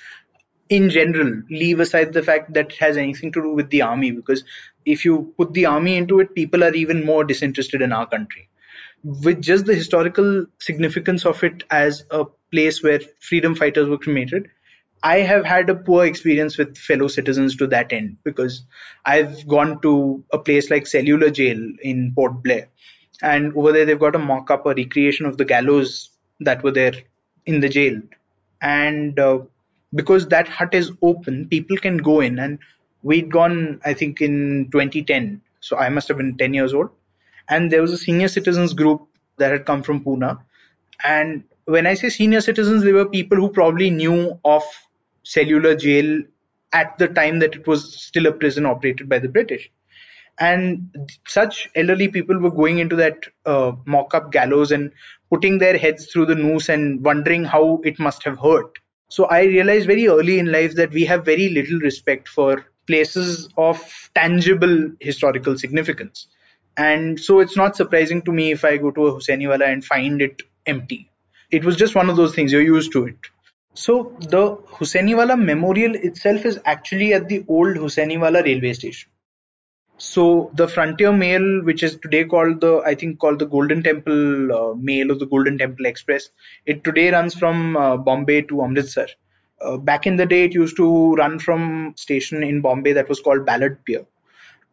in 0.69 0.89
general. 0.89 1.41
Leave 1.49 1.81
aside 1.81 2.13
the 2.13 2.23
fact 2.23 2.53
that 2.53 2.71
it 2.71 2.77
has 2.77 2.95
anything 2.95 3.33
to 3.33 3.41
do 3.41 3.51
with 3.51 3.69
the 3.69 3.81
army, 3.81 4.11
because 4.11 4.45
if 4.85 5.03
you 5.03 5.33
put 5.37 5.53
the 5.53 5.65
army 5.65 5.97
into 5.97 6.21
it, 6.21 6.35
people 6.35 6.63
are 6.63 6.73
even 6.73 7.05
more 7.05 7.25
disinterested 7.25 7.81
in 7.81 7.91
our 7.91 8.07
country 8.07 8.47
with 9.03 9.41
just 9.41 9.65
the 9.65 9.75
historical 9.75 10.45
significance 10.59 11.25
of 11.25 11.43
it 11.43 11.63
as 11.69 12.05
a 12.11 12.25
place 12.51 12.83
where 12.83 12.99
freedom 13.19 13.55
fighters 13.55 13.89
were 13.89 13.97
cremated, 13.97 14.49
I 15.03 15.19
have 15.19 15.45
had 15.45 15.69
a 15.69 15.75
poor 15.75 16.05
experience 16.05 16.57
with 16.57 16.77
fellow 16.77 17.07
citizens 17.07 17.55
to 17.57 17.67
that 17.67 17.91
end 17.91 18.17
because 18.23 18.63
I've 19.03 19.47
gone 19.47 19.81
to 19.81 20.23
a 20.31 20.37
place 20.37 20.69
like 20.69 20.85
Cellular 20.85 21.31
Jail 21.31 21.59
in 21.81 22.13
Port 22.13 22.43
Blair, 22.43 22.67
and 23.21 23.55
over 23.55 23.71
there 23.71 23.85
they've 23.85 23.99
got 23.99 24.15
a 24.15 24.19
mock 24.19 24.51
up, 24.51 24.65
a 24.65 24.75
recreation 24.75 25.25
of 25.25 25.37
the 25.37 25.45
gallows 25.45 26.11
that 26.39 26.63
were 26.63 26.71
there 26.71 26.93
in 27.45 27.61
the 27.61 27.69
jail. 27.69 27.99
And 28.61 29.19
uh, 29.19 29.39
because 29.93 30.27
that 30.27 30.47
hut 30.47 30.73
is 30.73 30.91
open, 31.01 31.47
people 31.47 31.77
can 31.77 31.97
go 31.97 32.19
in. 32.19 32.37
And 32.37 32.59
we'd 33.01 33.31
gone, 33.31 33.81
I 33.83 33.93
think, 33.93 34.21
in 34.21 34.69
2010. 34.71 35.41
So 35.59 35.77
I 35.77 35.89
must 35.89 36.07
have 36.07 36.17
been 36.17 36.37
10 36.37 36.53
years 36.53 36.73
old 36.73 36.91
and 37.49 37.71
there 37.71 37.81
was 37.81 37.91
a 37.91 37.97
senior 37.97 38.27
citizens 38.27 38.73
group 38.73 39.07
that 39.37 39.51
had 39.51 39.65
come 39.65 39.83
from 39.83 40.03
Pune. 40.03 40.39
And 41.03 41.43
when 41.65 41.87
I 41.87 41.93
say 41.95 42.09
senior 42.09 42.41
citizens, 42.41 42.83
they 42.83 42.93
were 42.93 43.05
people 43.05 43.37
who 43.37 43.49
probably 43.49 43.89
knew 43.89 44.39
of 44.45 44.63
cellular 45.23 45.75
jail 45.75 46.21
at 46.73 46.97
the 46.97 47.07
time 47.07 47.39
that 47.39 47.55
it 47.55 47.67
was 47.67 48.01
still 48.01 48.27
a 48.27 48.31
prison 48.31 48.65
operated 48.65 49.09
by 49.09 49.19
the 49.19 49.27
British. 49.27 49.71
And 50.39 51.09
such 51.27 51.69
elderly 51.75 52.07
people 52.07 52.39
were 52.39 52.51
going 52.51 52.79
into 52.79 52.95
that 52.95 53.25
uh, 53.45 53.73
mock 53.85 54.13
up 54.13 54.31
gallows 54.31 54.71
and 54.71 54.91
putting 55.29 55.57
their 55.57 55.77
heads 55.77 56.07
through 56.07 56.25
the 56.27 56.35
noose 56.35 56.69
and 56.69 57.03
wondering 57.03 57.43
how 57.43 57.81
it 57.83 57.99
must 57.99 58.23
have 58.23 58.39
hurt. 58.39 58.79
So 59.09 59.25
I 59.25 59.43
realized 59.43 59.87
very 59.87 60.07
early 60.07 60.39
in 60.39 60.51
life 60.51 60.75
that 60.75 60.91
we 60.91 61.05
have 61.05 61.25
very 61.25 61.49
little 61.49 61.79
respect 61.79 62.27
for 62.27 62.65
places 62.87 63.49
of 63.57 64.09
tangible 64.15 64.91
historical 64.99 65.57
significance 65.57 66.27
and 66.77 67.19
so 67.19 67.39
it's 67.39 67.57
not 67.57 67.75
surprising 67.75 68.21
to 68.23 68.31
me 68.31 68.51
if 68.51 68.63
I 68.63 68.77
go 68.77 68.91
to 68.91 69.07
a 69.07 69.13
Hussainiwala 69.13 69.71
and 69.71 69.83
find 69.83 70.21
it 70.21 70.41
empty. 70.65 71.09
It 71.49 71.65
was 71.65 71.75
just 71.75 71.95
one 71.95 72.09
of 72.09 72.15
those 72.15 72.33
things, 72.33 72.51
you're 72.51 72.61
used 72.61 72.91
to 72.93 73.07
it. 73.07 73.17
So 73.73 74.15
the 74.19 74.55
Hussainiwala 74.55 75.41
Memorial 75.41 75.95
itself 75.95 76.45
is 76.45 76.59
actually 76.65 77.13
at 77.13 77.29
the 77.29 77.43
old 77.47 77.77
Hussainiwala 77.77 78.43
railway 78.43 78.73
station. 78.73 79.09
So 79.97 80.49
the 80.55 80.67
Frontier 80.67 81.11
Mail, 81.11 81.63
which 81.63 81.83
is 81.83 81.95
today 81.97 82.23
called 82.25 82.59
the, 82.59 82.81
I 82.83 82.95
think 82.95 83.19
called 83.19 83.37
the 83.37 83.45
Golden 83.45 83.83
Temple 83.83 84.51
uh, 84.51 84.73
Mail 84.73 85.11
or 85.11 85.15
the 85.15 85.27
Golden 85.27 85.59
Temple 85.59 85.85
Express, 85.85 86.29
it 86.65 86.83
today 86.83 87.11
runs 87.11 87.35
from 87.35 87.77
uh, 87.77 87.97
Bombay 87.97 88.41
to 88.43 88.63
Amritsar. 88.63 89.07
Uh, 89.61 89.77
back 89.77 90.07
in 90.07 90.15
the 90.15 90.25
day, 90.25 90.45
it 90.45 90.55
used 90.55 90.75
to 90.77 91.13
run 91.15 91.37
from 91.37 91.93
station 91.95 92.43
in 92.43 92.61
Bombay 92.61 92.93
that 92.93 93.09
was 93.09 93.19
called 93.19 93.45
Ballard 93.45 93.85
Pier 93.85 94.05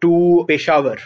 to 0.01 0.47
Peshawar. 0.49 0.97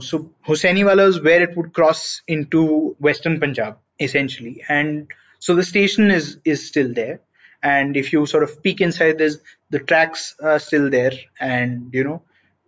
So 0.00 0.30
Hussainiwala 0.46 1.08
is 1.08 1.20
where 1.20 1.42
it 1.42 1.56
would 1.56 1.72
cross 1.72 2.22
into 2.26 2.96
Western 2.98 3.38
Punjab 3.38 3.78
essentially, 4.00 4.64
and 4.68 5.06
so 5.38 5.54
the 5.54 5.62
station 5.62 6.10
is 6.10 6.38
is 6.44 6.66
still 6.66 6.92
there. 6.92 7.20
And 7.62 7.96
if 7.96 8.12
you 8.12 8.26
sort 8.26 8.42
of 8.42 8.62
peek 8.62 8.80
inside 8.80 9.18
there's 9.18 9.38
the 9.70 9.78
tracks 9.78 10.34
are 10.42 10.58
still 10.58 10.90
there. 10.90 11.12
And 11.40 11.92
you 11.92 12.04
know 12.04 12.22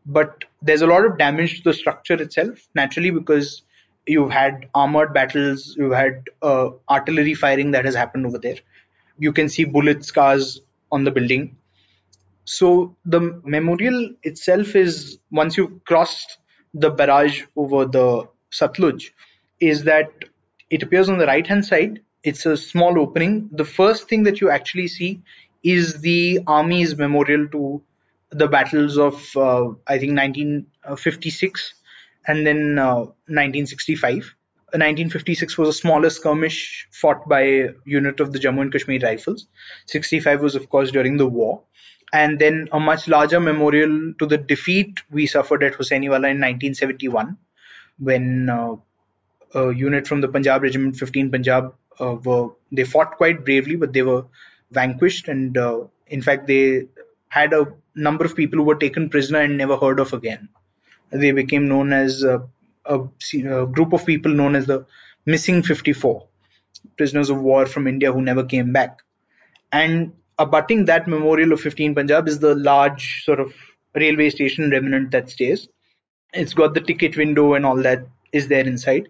but 0.07 0.45
there's 0.63 0.83
a 0.83 0.87
lot 0.87 1.05
of 1.05 1.19
damage 1.19 1.59
to 1.59 1.71
the 1.71 1.75
structure 1.75 2.15
itself 2.15 2.69
naturally 2.75 3.11
because 3.11 3.63
you've 4.07 4.31
had 4.31 4.69
armored 4.75 5.13
battles 5.13 5.75
you've 5.77 5.93
had 5.93 6.29
uh, 6.43 6.71
artillery 6.89 7.35
firing 7.35 7.73
that 7.73 7.85
has 7.85 7.95
happened 7.95 8.25
over 8.25 8.39
there. 8.39 8.59
You 9.19 9.33
can 9.33 9.49
see 9.49 9.65
bullet 9.65 10.05
scars 10.05 10.61
on 10.93 11.05
the 11.05 11.11
building. 11.11 11.57
So 12.45 12.95
the 13.05 13.41
memorial 13.45 14.11
itself 14.23 14.77
is 14.77 15.19
once 15.33 15.57
you've 15.57 15.85
crossed 15.85 16.39
the 16.85 16.91
barrage 16.91 17.43
over 17.57 17.85
the 17.85 18.09
satluj 18.53 19.11
is 19.61 19.85
that 19.85 20.11
it 20.71 20.83
appears 20.83 21.09
on 21.09 21.19
the 21.19 21.27
right 21.27 21.47
hand 21.47 21.65
side 21.65 22.01
it's 22.27 22.45
a 22.45 22.57
small 22.57 22.99
opening. 22.99 23.49
The 23.53 23.65
first 23.65 24.09
thing 24.09 24.25
that 24.25 24.41
you 24.41 24.51
actually 24.51 24.89
see 24.89 25.23
is 25.63 26.01
the 26.01 26.41
army's 26.47 26.97
memorial 26.97 27.47
to 27.49 27.83
the 28.31 28.49
battles 28.49 28.99
of 28.99 29.15
uh, 29.37 29.69
I 29.87 29.99
think 29.99 30.19
1956 30.19 31.75
and 32.27 32.45
then 32.45 32.79
uh, 32.79 32.97
1965. 33.31 34.35
1956 34.73 35.57
was 35.57 35.69
a 35.69 35.73
smaller 35.73 36.11
skirmish 36.11 36.89
fought 36.91 37.29
by 37.29 37.43
a 37.43 37.69
unit 37.85 38.19
of 38.19 38.33
the 38.33 38.41
Jammu 38.41 38.63
and 38.63 38.73
Kashmir 38.73 38.99
Rifles. 39.01 39.47
65 39.87 40.43
was, 40.43 40.57
of 40.57 40.69
course, 40.69 40.91
during 40.91 41.17
the 41.19 41.27
war. 41.29 41.63
And 42.17 42.39
then 42.39 42.69
a 42.73 42.81
much 42.81 43.09
larger 43.09 43.41
memorial 43.41 44.15
to 44.19 44.27
the 44.27 44.39
defeat 44.39 45.01
we 45.11 45.27
suffered 45.27 45.63
at 45.63 45.75
Hussainiwala 45.75 46.31
in 46.35 46.41
1971 46.45 47.37
when 47.99 48.49
uh, 48.49 48.77
a 49.55 49.73
unit 49.73 50.07
from 50.07 50.21
the 50.21 50.29
Punjab 50.29 50.63
Regiment 50.63 50.97
15 50.97 51.31
Punjab 51.31 51.75
uh, 52.01 52.17
were 52.25 52.49
they 52.73 52.85
fought 52.85 53.17
quite 53.17 53.45
bravely, 53.45 53.77
but 53.77 53.93
they 53.93 54.03
were 54.03 54.25
vanquished, 54.71 55.29
and 55.29 55.59
uh, 55.59 55.85
in 56.07 56.23
fact 56.23 56.47
they 56.47 56.87
had 57.29 57.53
a 57.53 57.67
number 57.95 58.25
of 58.25 58.37
people 58.37 58.59
who 58.59 58.65
were 58.65 58.83
taken 58.87 59.09
prisoner 59.09 59.41
and 59.41 59.57
never 59.57 59.77
heard 59.77 60.01
of 60.01 60.13
again. 60.13 60.49
They 61.11 61.33
became 61.33 61.69
known 61.69 61.93
as 61.93 62.23
a, 62.23 62.49
a, 62.85 63.01
a 63.01 63.67
group 63.67 63.93
of 63.93 64.07
people 64.07 64.33
known 64.33 64.57
as 64.57 64.67
the 64.67 64.87
Missing 65.25 65.65
54, 65.65 66.27
prisoners 66.97 67.31
of 67.31 67.41
war 67.41 67.67
from 67.67 67.89
India 67.89 68.13
who 68.13 68.23
never 68.23 68.45
came 68.45 68.73
back. 68.73 69.03
And 69.73 70.13
abutting 70.39 70.85
that 70.85 71.09
memorial 71.09 71.53
of 71.53 71.61
15 71.61 71.95
Punjab 71.95 72.29
is 72.29 72.39
the 72.39 72.55
large 72.55 73.25
sort 73.25 73.41
of 73.41 73.55
railway 73.95 74.31
station 74.31 74.71
remnant 74.71 75.11
that 75.11 75.31
stays. 75.31 75.69
It's 76.33 76.55
got 76.55 76.75
the 76.75 76.81
ticket 76.81 77.17
window 77.17 77.55
and 77.55 77.65
all 77.65 77.77
that 77.83 78.07
is 78.33 78.49
there 78.49 78.67
inside. 78.67 79.09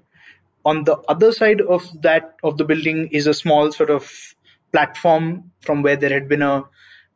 On 0.64 0.85
the 0.85 0.97
other 1.09 1.33
side 1.33 1.61
of 1.61 1.85
that 2.02 2.37
of 2.42 2.59
the 2.59 2.64
building 2.64 3.09
is 3.12 3.26
a 3.26 3.35
small 3.35 3.73
sort 3.73 3.90
of 3.90 4.11
platform 4.73 5.52
from 5.61 5.83
where 5.83 5.97
there 5.97 6.11
had 6.11 6.28
been 6.28 6.42
a 6.42 6.64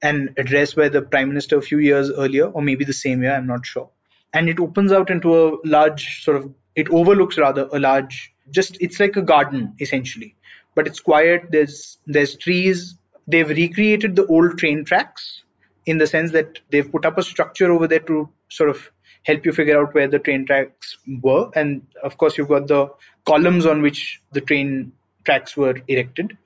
an 0.03 0.35
address 0.39 0.75
by 0.75 0.89
the 0.89 1.03
prime 1.03 1.29
minister 1.29 1.59
a 1.59 1.63
few 1.63 1.79
years 1.79 2.11
earlier 2.11 2.47
or 2.47 2.63
maybe 2.63 2.87
the 2.87 2.93
same 2.93 3.23
year 3.23 3.35
i'm 3.35 3.47
not 3.47 3.67
sure. 3.67 3.91
And 4.33 4.49
it 4.49 4.61
opens 4.61 4.93
out 4.93 5.11
into 5.11 5.37
a 5.37 5.59
large 5.65 6.23
sort 6.25 6.37
of 6.39 6.55
it 6.75 6.89
overlooks 6.89 7.37
rather 7.37 7.69
a 7.73 7.79
large 7.79 8.33
just 8.51 8.79
it's 8.81 8.99
like 8.99 9.17
a 9.17 9.23
garden 9.23 9.75
essentially. 9.81 10.37
But 10.75 10.87
it's 10.87 11.01
quiet 11.01 11.51
there's 11.51 11.99
there's 12.07 12.37
trees 12.37 12.97
they've 13.31 13.49
recreated 13.49 14.17
the 14.17 14.27
old 14.27 14.59
train 14.59 14.85
tracks 14.85 15.43
in 15.87 15.99
the 15.99 16.07
sense 16.07 16.33
that 16.33 16.61
they've 16.71 16.91
put 16.91 17.05
up 17.05 17.19
a 17.19 17.23
structure 17.23 17.73
over 17.73 17.87
there 17.87 18.01
to 18.01 18.29
sort 18.49 18.71
of 18.71 18.91
help 19.23 19.45
you 19.45 19.53
figure 19.53 19.81
out 19.81 19.95
where 19.95 20.09
the 20.09 20.19
train 20.19 20.47
tracks 20.47 20.97
were. 21.23 21.51
And 21.55 21.87
of 22.03 22.17
course, 22.17 22.39
you've 22.39 22.49
got 22.49 22.69
the 22.69 22.89
columns 23.27 23.67
on 23.67 23.83
which 23.83 24.21
the 24.33 24.41
train 24.41 24.93
tracks 25.25 25.57
were 25.57 25.77
erected. 25.89 26.37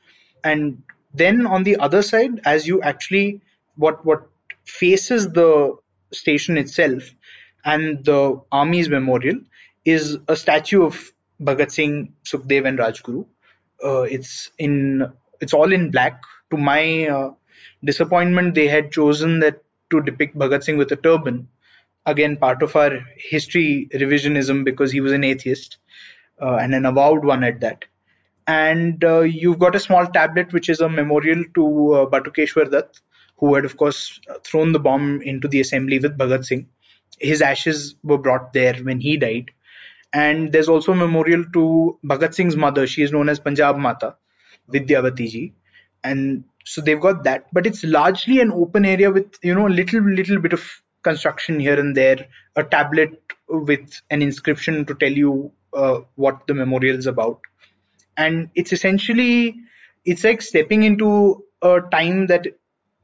And 0.43 0.83
then 1.13 1.47
on 1.47 1.63
the 1.63 1.77
other 1.77 2.03
side, 2.03 2.41
as 2.45 2.67
you 2.67 2.83
actually 2.83 3.41
what 3.77 4.05
what 4.05 4.29
faces 4.65 5.29
the 5.31 5.77
station 6.13 6.57
itself 6.57 7.15
and 7.65 8.05
the 8.05 8.41
army's 8.53 8.89
memorial 8.89 9.41
is 9.85 10.19
a 10.29 10.37
statue 10.37 10.85
of 10.85 11.13
Bhagat 11.41 11.73
Singh, 11.73 12.15
Sukhdev, 12.25 12.67
and 12.67 12.79
Rajguru. 12.79 13.27
Uh, 13.83 14.03
it's 14.03 14.51
in 14.59 15.13
it's 15.41 15.53
all 15.53 15.73
in 15.73 15.91
black. 15.91 16.23
To 16.55 16.61
my 16.61 17.09
uh, 17.09 17.31
disappointment, 17.85 18.55
they 18.55 18.69
had 18.69 18.93
chosen 18.93 19.41
that 19.41 19.65
to 19.91 20.01
depict 20.01 20.39
Bhagat 20.39 20.63
Singh 20.63 20.77
with 20.77 20.93
a 20.93 20.97
turban, 20.97 21.49
again 22.07 22.37
part 22.37 22.63
of 22.63 22.77
our 22.77 23.01
history 23.17 23.89
revisionism 23.93 24.65
because 24.65 24.93
he 24.93 25.01
was 25.01 25.11
an 25.11 25.25
atheist 25.25 25.79
uh, 26.41 26.55
and 26.55 26.73
an 26.73 26.87
avowed 26.87 27.25
one 27.25 27.43
at 27.43 27.61
that. 27.61 27.85
And 28.47 29.03
uh, 29.03 29.21
you've 29.23 29.59
got 29.59 29.75
a 29.75 29.81
small 29.81 30.07
tablet 30.07 30.53
which 30.53 30.69
is 30.69 30.81
a 30.81 30.89
memorial 30.89 31.43
to 31.55 31.95
uh, 31.95 32.07
Batukeshwar 32.07 32.71
Dutt, 32.71 33.01
who 33.39 33.55
had, 33.57 33.65
of 33.65 33.77
course, 33.77 34.21
thrown 34.45 34.71
the 34.73 34.79
bomb 34.79 35.23
into 35.23 35.49
the 35.49 35.61
assembly 35.61 35.99
with 35.99 36.17
Bhagat 36.17 36.45
Singh. 36.45 36.69
His 37.19 37.43
ashes 37.43 37.97
were 38.05 38.19
brought 38.19 38.53
there 38.53 38.75
when 38.77 39.01
he 39.01 39.17
died. 39.17 39.51
And 40.13 40.53
there's 40.53 40.69
also 40.69 40.93
a 40.93 40.97
memorial 40.97 41.45
to 41.55 41.99
Bhagat 42.05 42.35
Singh's 42.35 42.57
mother. 42.57 42.87
She 42.87 43.03
is 43.03 43.11
known 43.13 43.29
as 43.29 43.41
Punjab 43.41 43.77
Mata, 43.77 44.17
Vidyavati 44.73 45.29
ji. 45.29 45.55
And 46.05 46.45
so 46.65 46.81
they've 46.81 47.01
got 47.01 47.25
that. 47.25 47.47
But 47.53 47.67
it's 47.67 47.83
largely 47.83 48.41
an 48.41 48.53
open 48.53 48.85
area 48.85 49.11
with, 49.11 49.33
you 49.43 49.55
know, 49.55 49.67
a 49.67 49.71
little, 49.71 50.03
little 50.03 50.39
bit 50.39 50.53
of 50.53 50.63
construction 51.03 51.59
here 51.59 51.79
and 51.79 51.97
there, 51.97 52.29
a 52.55 52.63
tablet 52.63 53.21
with 53.49 54.01
an 54.11 54.23
inscription 54.23 54.85
to 54.87 54.95
tell 54.95 55.11
you 55.11 55.53
uh, 55.73 56.01
what 56.15 56.47
the 56.47 56.55
memorial 56.55 56.97
is 56.97 57.07
about. 57.07 57.41
And 58.17 58.51
it's 58.55 58.73
essentially, 58.73 59.57
it's 60.05 60.23
like 60.23 60.43
stepping 60.43 60.85
into 60.85 61.45
a 61.63 61.81
time 61.91 62.27
that 62.29 62.47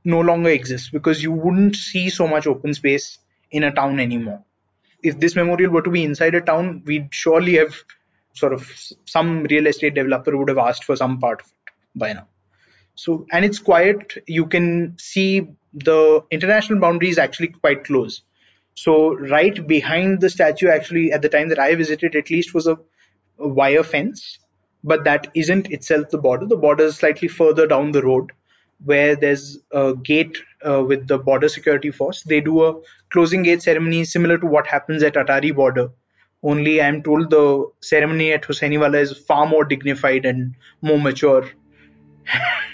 no 0.04 0.20
longer 0.20 0.50
exists 0.50 0.90
because 0.90 1.22
you 1.22 1.32
wouldn't 1.32 1.76
see 1.76 2.10
so 2.10 2.28
much 2.28 2.46
open 2.46 2.74
space 2.74 3.18
in 3.50 3.64
a 3.64 3.72
town 3.72 4.00
anymore. 4.00 4.44
If 5.02 5.18
this 5.18 5.34
memorial 5.34 5.72
were 5.72 5.82
to 5.82 5.90
be 5.90 6.04
inside 6.04 6.34
a 6.34 6.40
town, 6.40 6.82
we'd 6.84 7.08
surely 7.12 7.56
have 7.56 7.74
sort 8.34 8.52
of 8.52 8.70
some 9.06 9.44
real 9.44 9.66
estate 9.66 9.94
developer 9.94 10.36
would 10.36 10.48
have 10.48 10.58
asked 10.58 10.84
for 10.84 10.96
some 10.96 11.18
part 11.18 11.40
of 11.40 11.46
it 11.46 11.98
by 11.98 12.12
now. 12.12 12.28
So, 12.94 13.26
and 13.32 13.44
it's 13.44 13.58
quiet. 13.58 14.14
You 14.26 14.46
can 14.46 14.96
see 14.98 15.48
the 15.72 16.24
international 16.30 16.80
boundary 16.80 17.08
is 17.08 17.18
actually 17.18 17.48
quite 17.48 17.84
close. 17.84 18.22
So 18.74 19.14
right 19.14 19.66
behind 19.66 20.20
the 20.20 20.30
statue, 20.30 20.68
actually, 20.68 21.12
at 21.12 21.22
the 21.22 21.28
time 21.28 21.48
that 21.48 21.58
I 21.58 21.74
visited, 21.74 22.14
at 22.16 22.30
least 22.30 22.54
was 22.54 22.66
a, 22.66 22.78
a 23.38 23.48
wire 23.48 23.82
fence, 23.82 24.38
but 24.84 25.04
that 25.04 25.28
isn't 25.34 25.70
itself 25.70 26.10
the 26.10 26.18
border. 26.18 26.46
The 26.46 26.56
border 26.56 26.84
is 26.84 26.96
slightly 26.96 27.28
further 27.28 27.66
down 27.66 27.92
the 27.92 28.02
road, 28.02 28.30
where 28.84 29.16
there's 29.16 29.58
a 29.72 29.94
gate 29.94 30.38
uh, 30.66 30.82
with 30.82 31.06
the 31.08 31.18
border 31.18 31.48
security 31.48 31.90
force. 31.90 32.22
They 32.22 32.40
do 32.40 32.64
a 32.64 32.80
closing 33.10 33.42
gate 33.42 33.62
ceremony 33.62 34.04
similar 34.04 34.38
to 34.38 34.46
what 34.46 34.66
happens 34.66 35.02
at 35.02 35.14
Atari 35.14 35.54
border. 35.54 35.90
Only 36.42 36.80
I'm 36.80 37.02
told 37.02 37.28
the 37.28 37.70
ceremony 37.80 38.32
at 38.32 38.44
Hussainiwala 38.44 38.98
is 38.98 39.12
far 39.12 39.46
more 39.46 39.64
dignified 39.64 40.24
and 40.24 40.54
more 40.80 40.98
mature, 40.98 41.46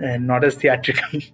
and 0.00 0.26
not 0.26 0.44
as 0.44 0.54
theatrical. 0.54 1.20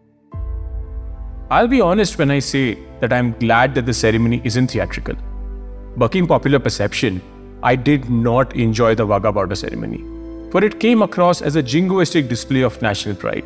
I'll 1.50 1.68
be 1.68 1.80
honest 1.80 2.18
when 2.18 2.30
I 2.32 2.40
say 2.40 2.76
that 3.00 3.12
I'm 3.12 3.32
glad 3.38 3.74
that 3.76 3.86
the 3.86 3.94
ceremony 3.94 4.40
isn't 4.44 4.72
theatrical. 4.72 5.14
Bucking 5.96 6.26
popular 6.26 6.58
perception, 6.58 7.22
I 7.62 7.76
did 7.76 8.10
not 8.10 8.56
enjoy 8.56 8.96
the 8.96 9.06
Wagah 9.06 9.32
border 9.32 9.54
ceremony, 9.54 10.04
for 10.50 10.64
it 10.64 10.80
came 10.80 11.02
across 11.02 11.42
as 11.42 11.54
a 11.56 11.62
jingoistic 11.62 12.28
display 12.28 12.62
of 12.62 12.82
national 12.82 13.14
pride, 13.14 13.44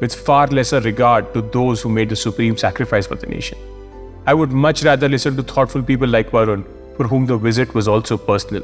with 0.00 0.14
far 0.14 0.46
lesser 0.48 0.80
regard 0.80 1.32
to 1.32 1.40
those 1.40 1.80
who 1.80 1.88
made 1.88 2.10
the 2.10 2.16
supreme 2.16 2.56
sacrifice 2.56 3.06
for 3.06 3.14
the 3.14 3.26
nation. 3.26 3.58
I 4.26 4.34
would 4.34 4.52
much 4.52 4.84
rather 4.84 5.08
listen 5.08 5.34
to 5.36 5.42
thoughtful 5.42 5.82
people 5.82 6.08
like 6.08 6.30
Varun, 6.30 6.64
for 6.96 7.08
whom 7.08 7.24
the 7.26 7.38
visit 7.38 7.74
was 7.74 7.88
also 7.88 8.18
personal. 8.18 8.62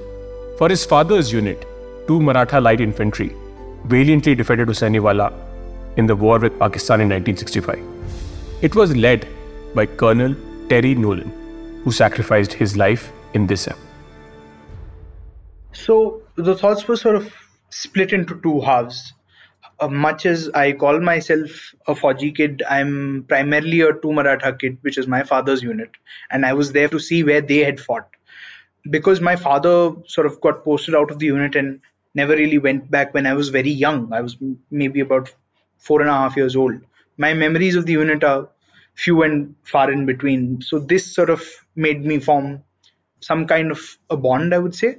For 0.58 0.68
his 0.68 0.84
father's 0.84 1.32
unit, 1.32 1.66
two 2.06 2.20
Maratha 2.20 2.60
light 2.60 2.82
infantry, 2.82 3.34
valiantly 3.86 4.34
defended 4.34 4.68
Hussainiwala 4.68 5.47
in 5.96 6.06
the 6.06 6.16
war 6.16 6.38
with 6.38 6.58
Pakistan 6.58 7.00
in 7.00 7.08
1965. 7.08 8.62
It 8.62 8.74
was 8.74 8.94
led 8.96 9.26
by 9.74 9.86
Colonel 9.86 10.34
Terry 10.68 10.94
Nolan, 10.94 11.30
who 11.84 11.92
sacrificed 11.92 12.52
his 12.52 12.76
life 12.76 13.12
in 13.34 13.46
this 13.46 13.68
act. 13.68 13.78
So 15.72 16.22
the 16.36 16.56
thoughts 16.56 16.86
were 16.88 16.96
sort 16.96 17.16
of 17.16 17.32
split 17.70 18.12
into 18.12 18.40
two 18.40 18.60
halves. 18.60 19.12
uh, 19.80 19.88
much 19.88 20.26
as 20.26 20.48
I 20.50 20.72
call 20.72 21.00
myself 21.00 21.74
a 21.86 21.94
Fauji 21.94 22.34
kid, 22.34 22.62
I'm 22.68 23.24
primarily 23.28 23.80
a 23.82 23.92
two 23.92 24.12
Maratha 24.12 24.52
kid, 24.52 24.78
which 24.82 24.98
is 24.98 25.06
my 25.06 25.22
father's 25.22 25.62
unit. 25.62 25.90
And 26.30 26.44
I 26.44 26.52
was 26.52 26.72
there 26.72 26.88
to 26.88 26.98
see 26.98 27.22
where 27.22 27.40
they 27.40 27.58
had 27.58 27.80
fought. 27.80 28.08
Because 28.90 29.20
my 29.20 29.36
father 29.36 29.92
sort 30.06 30.26
of 30.26 30.40
got 30.40 30.64
posted 30.64 30.94
out 30.94 31.10
of 31.10 31.18
the 31.18 31.26
unit 31.26 31.54
and 31.54 31.80
never 32.14 32.34
really 32.34 32.58
went 32.58 32.90
back 32.90 33.14
when 33.14 33.26
I 33.26 33.34
was 33.34 33.50
very 33.50 33.70
young. 33.70 34.12
I 34.12 34.20
was 34.20 34.36
maybe 34.70 35.00
about 35.00 35.32
four 35.78 36.00
and 36.00 36.10
a 36.10 36.12
half 36.14 36.36
years 36.36 36.56
old. 36.56 36.80
My 37.16 37.34
memories 37.34 37.76
of 37.76 37.86
the 37.86 37.92
unit 37.92 38.24
are 38.24 38.48
few 38.94 39.22
and 39.22 39.54
far 39.64 39.90
in 39.92 40.06
between. 40.06 40.60
So 40.62 40.78
this 40.78 41.14
sort 41.14 41.30
of 41.30 41.42
made 41.76 42.04
me 42.04 42.18
form 42.18 42.62
some 43.20 43.46
kind 43.46 43.70
of 43.70 43.80
a 44.10 44.16
bond, 44.16 44.54
I 44.54 44.58
would 44.58 44.74
say 44.74 44.98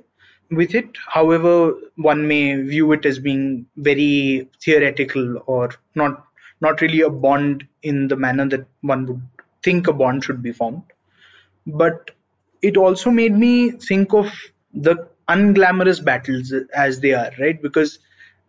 with 0.52 0.74
it. 0.76 0.90
However, 1.08 1.74
one 1.96 2.28
may 2.28 2.56
view 2.62 2.92
it 2.94 3.06
as 3.06 3.20
being 3.20 3.68
very 3.78 4.50
theoretical 4.62 5.44
or 5.46 5.70
not 5.96 6.26
not 6.62 6.82
really 6.82 7.02
a 7.02 7.10
bond 7.10 7.66
in 7.84 8.08
the 8.10 8.18
manner 8.18 8.48
that 8.50 8.66
one 8.82 9.06
would 9.06 9.22
think 9.64 9.88
a 9.88 9.94
bond 9.94 10.24
should 10.24 10.42
be 10.44 10.52
formed. 10.52 10.84
But 11.68 12.12
it 12.62 12.78
also 12.78 13.12
made 13.12 13.34
me 13.38 13.72
think 13.72 14.14
of 14.14 14.32
the 14.74 15.08
unglamorous 15.30 16.04
battles 16.04 16.54
as 16.74 17.00
they 17.00 17.14
are, 17.14 17.32
right? 17.40 17.62
Because 17.62 18.00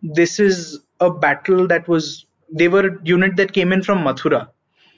this 0.01 0.39
is 0.39 0.81
a 1.01 1.09
battle 1.09 1.67
that 1.67 1.87
was 1.87 2.25
they 2.51 2.67
were 2.67 2.87
a 2.87 2.97
unit 3.03 3.35
that 3.37 3.53
came 3.53 3.73
in 3.73 3.83
from 3.83 3.99
Mathura. 3.99 4.49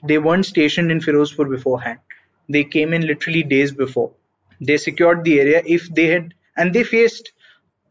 They 0.03 0.17
weren't 0.17 0.45
stationed 0.45 0.91
in 0.91 0.99
Firozpur 0.99 1.49
beforehand. 1.49 1.99
They 2.49 2.63
came 2.63 2.93
in 2.93 3.07
literally 3.07 3.43
days 3.43 3.71
before. 3.71 4.11
They 4.59 4.77
secured 4.77 5.23
the 5.23 5.39
area. 5.39 5.63
If 5.65 5.87
they 5.93 6.07
had 6.07 6.33
and 6.57 6.73
they 6.73 6.83
faced 6.83 7.31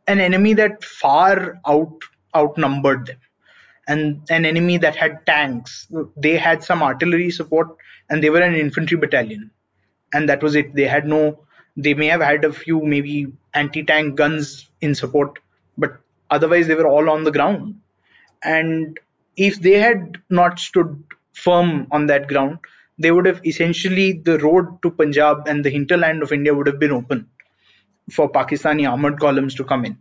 an 0.06 0.20
enemy 0.20 0.54
that 0.54 0.84
far 0.84 1.58
out 1.66 2.02
outnumbered 2.34 3.06
them 3.06 3.18
and 3.88 4.22
an 4.30 4.44
enemy 4.46 4.78
that 4.78 4.96
had 4.96 5.24
tanks 5.26 5.88
they 6.16 6.36
had 6.36 6.62
some 6.64 6.82
artillery 6.82 7.30
support 7.30 7.68
and 8.08 8.22
they 8.22 8.30
were 8.30 8.40
an 8.40 8.54
infantry 8.54 8.96
battalion 8.96 9.50
and 10.12 10.28
that 10.28 10.42
was 10.42 10.54
it 10.54 10.74
they 10.74 10.86
had 10.86 11.06
no 11.06 11.44
they 11.76 11.94
may 11.94 12.06
have 12.06 12.20
had 12.20 12.44
a 12.44 12.52
few 12.52 12.80
maybe 12.82 13.32
anti-tank 13.54 14.14
guns 14.14 14.70
in 14.80 14.94
support 14.94 15.38
but 15.76 15.98
otherwise 16.30 16.66
they 16.66 16.74
were 16.74 16.88
all 16.88 17.10
on 17.10 17.24
the 17.24 17.30
ground 17.30 17.74
and 18.42 19.00
if 19.36 19.60
they 19.60 19.78
had 19.78 20.18
not 20.30 20.58
stood 20.58 21.02
firm 21.32 21.86
on 21.90 22.06
that 22.06 22.28
ground 22.28 22.58
they 22.98 23.10
would 23.10 23.26
have 23.26 23.40
essentially 23.46 24.12
the 24.12 24.38
road 24.38 24.66
to 24.82 24.90
punjab 24.90 25.48
and 25.48 25.64
the 25.64 25.70
hinterland 25.70 26.22
of 26.22 26.32
india 26.32 26.54
would 26.54 26.66
have 26.66 26.78
been 26.78 26.92
open 26.92 27.26
for 28.10 28.30
Pakistani 28.30 28.88
armored 28.88 29.18
columns 29.20 29.54
to 29.56 29.64
come 29.64 29.84
in. 29.84 29.98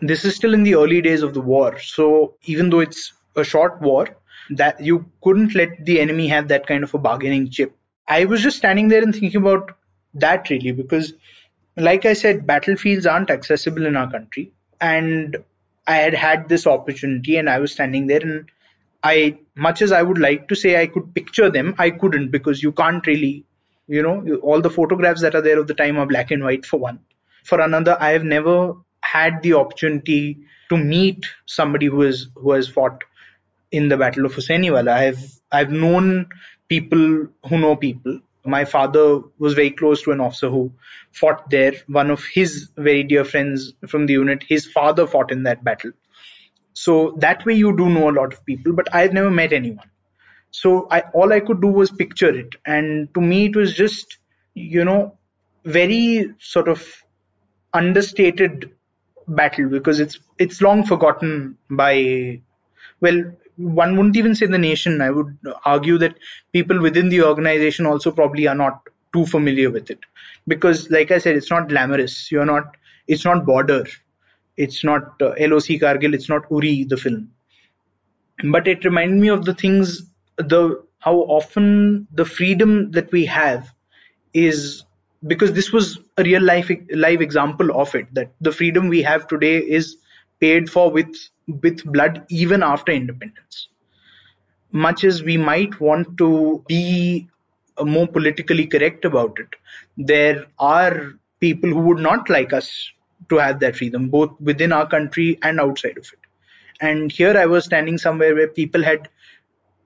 This 0.00 0.24
is 0.24 0.36
still 0.36 0.54
in 0.54 0.62
the 0.62 0.76
early 0.76 1.00
days 1.02 1.22
of 1.22 1.34
the 1.34 1.40
war, 1.40 1.78
so 1.78 2.34
even 2.44 2.70
though 2.70 2.80
it's 2.80 3.12
a 3.36 3.44
short 3.44 3.80
war, 3.80 4.08
that 4.50 4.80
you 4.80 5.10
couldn't 5.22 5.54
let 5.54 5.84
the 5.84 6.00
enemy 6.00 6.28
have 6.28 6.48
that 6.48 6.66
kind 6.66 6.84
of 6.84 6.94
a 6.94 6.98
bargaining 6.98 7.50
chip. 7.50 7.74
I 8.06 8.24
was 8.24 8.42
just 8.42 8.56
standing 8.56 8.88
there 8.88 9.02
and 9.02 9.14
thinking 9.14 9.40
about 9.40 9.76
that 10.14 10.48
really 10.50 10.72
because, 10.72 11.12
like 11.76 12.06
I 12.06 12.12
said, 12.12 12.46
battlefields 12.46 13.06
aren't 13.06 13.30
accessible 13.30 13.86
in 13.86 13.96
our 13.96 14.10
country, 14.10 14.52
and 14.80 15.36
I 15.88 15.96
had 15.96 16.14
had 16.14 16.48
this 16.48 16.66
opportunity, 16.66 17.36
and 17.38 17.50
I 17.50 17.58
was 17.58 17.72
standing 17.72 18.06
there 18.06 18.20
and 18.20 18.50
I, 19.02 19.38
much 19.56 19.82
as 19.82 19.92
I 19.92 20.02
would 20.02 20.18
like 20.18 20.48
to 20.48 20.56
say 20.56 20.80
I 20.80 20.86
could 20.86 21.14
picture 21.14 21.50
them, 21.50 21.74
I 21.78 21.90
couldn't 21.90 22.30
because 22.30 22.62
you 22.62 22.72
can't 22.72 23.06
really, 23.06 23.44
you 23.86 24.02
know, 24.02 24.36
all 24.42 24.60
the 24.60 24.70
photographs 24.70 25.22
that 25.22 25.34
are 25.34 25.40
there 25.40 25.58
of 25.58 25.68
the 25.68 25.74
time 25.74 25.98
are 25.98 26.06
black 26.06 26.30
and 26.30 26.44
white 26.44 26.66
for 26.66 26.78
one 26.78 27.00
for 27.48 27.60
another 27.60 27.96
i 28.06 28.10
have 28.16 28.24
never 28.24 28.56
had 29.00 29.42
the 29.42 29.54
opportunity 29.54 30.38
to 30.70 30.76
meet 30.76 31.26
somebody 31.46 31.86
who 31.86 32.02
is 32.02 32.28
who 32.34 32.52
has 32.52 32.68
fought 32.68 33.04
in 33.70 33.88
the 33.88 33.96
battle 33.96 34.26
of 34.26 34.34
Hussainiwala. 34.34 34.92
I've 35.04 35.22
I've 35.50 35.70
known 35.70 36.28
people 36.68 37.28
who 37.48 37.58
know 37.58 37.76
people. 37.76 38.20
My 38.44 38.64
father 38.64 39.20
was 39.38 39.54
very 39.54 39.70
close 39.70 40.02
to 40.02 40.12
an 40.12 40.20
officer 40.20 40.48
who 40.48 40.72
fought 41.12 41.50
there. 41.50 41.72
One 41.86 42.10
of 42.10 42.24
his 42.24 42.70
very 42.76 43.02
dear 43.02 43.24
friends 43.24 43.72
from 43.88 44.06
the 44.06 44.14
unit, 44.14 44.44
his 44.48 44.66
father 44.66 45.06
fought 45.06 45.30
in 45.32 45.42
that 45.44 45.64
battle. 45.64 45.92
So 46.72 47.16
that 47.18 47.44
way 47.44 47.54
you 47.54 47.76
do 47.76 47.88
know 47.88 48.08
a 48.08 48.12
lot 48.12 48.32
of 48.32 48.44
people, 48.46 48.72
but 48.72 48.94
I've 48.94 49.12
never 49.12 49.30
met 49.30 49.52
anyone. 49.52 49.90
So 50.50 50.86
I 50.90 51.00
all 51.12 51.32
I 51.32 51.40
could 51.40 51.60
do 51.60 51.68
was 51.68 51.90
picture 51.90 52.30
it, 52.36 52.54
and 52.64 53.12
to 53.14 53.20
me 53.20 53.46
it 53.46 53.56
was 53.56 53.74
just 53.74 54.18
you 54.54 54.84
know 54.84 55.18
very 55.64 56.32
sort 56.38 56.68
of 56.68 56.86
understated 57.74 58.70
battle 59.26 59.68
because 59.68 60.00
it's 60.00 60.18
it's 60.38 60.62
long 60.62 60.84
forgotten 60.84 61.58
by 61.70 62.40
well 63.00 63.22
one 63.58 63.96
wouldn't 63.96 64.16
even 64.16 64.34
say 64.34 64.46
the 64.46 64.58
nation. 64.58 65.00
I 65.02 65.10
would 65.10 65.36
argue 65.64 65.98
that 65.98 66.16
people 66.52 66.80
within 66.80 67.08
the 67.08 67.22
organization 67.22 67.86
also 67.86 68.10
probably 68.10 68.46
are 68.48 68.54
not 68.54 68.82
too 69.12 69.26
familiar 69.26 69.70
with 69.70 69.90
it. 69.90 70.00
Because 70.46 70.90
like 70.90 71.10
i 71.10 71.18
said 71.18 71.36
it's 71.36 71.50
not 71.50 71.68
glamorous. 71.68 72.30
You're 72.32 72.46
not 72.46 72.76
it's 73.08 73.24
not 73.24 73.44
border. 73.46 73.84
It's 74.56 74.84
not 74.84 75.20
uh, 75.22 75.34
loc 75.52 75.64
kargil. 75.84 76.14
It's 76.14 76.28
not 76.28 76.44
uri 76.50 76.84
the 76.84 76.96
film. 76.96 77.30
But 78.44 78.68
it 78.68 78.84
reminded 78.84 79.20
me 79.20 79.28
of 79.28 79.44
the 79.44 79.54
things 79.54 80.02
the 80.36 80.82
how 81.00 81.16
often 81.38 82.06
the 82.12 82.24
freedom 82.24 82.90
that 82.92 83.10
we 83.12 83.24
have 83.26 83.72
is 84.34 84.84
because 85.26 85.52
this 85.52 85.72
was 85.72 85.98
a 86.16 86.22
real 86.22 86.42
life 86.42 86.70
live 86.92 87.20
example 87.20 87.72
of 87.80 87.94
it 87.94 88.12
that 88.14 88.32
the 88.40 88.52
freedom 88.52 88.88
we 88.88 89.02
have 89.02 89.26
today 89.28 89.58
is 89.58 89.96
paid 90.40 90.70
for 90.70 90.90
with 90.90 91.14
with 91.64 91.84
blood 91.84 92.24
even 92.28 92.62
after 92.62 92.92
independence 92.92 93.68
much 94.70 95.04
as 95.04 95.22
we 95.22 95.36
might 95.36 95.80
want 95.80 96.16
to 96.18 96.62
be 96.68 97.28
uh, 97.78 97.84
more 97.84 98.06
politically 98.06 98.66
correct 98.66 99.04
about 99.04 99.38
it 99.38 99.56
there 99.96 100.46
are 100.58 101.14
people 101.40 101.70
who 101.70 101.80
would 101.80 101.98
not 101.98 102.28
like 102.28 102.52
us 102.52 102.70
to 103.28 103.36
have 103.36 103.60
that 103.60 103.76
freedom 103.76 104.08
both 104.08 104.30
within 104.40 104.72
our 104.72 104.86
country 104.86 105.38
and 105.42 105.60
outside 105.60 105.96
of 105.98 106.12
it 106.12 106.18
and 106.80 107.10
here 107.10 107.36
i 107.36 107.46
was 107.46 107.64
standing 107.64 107.98
somewhere 107.98 108.34
where 108.34 108.48
people 108.48 108.82
had 108.82 109.08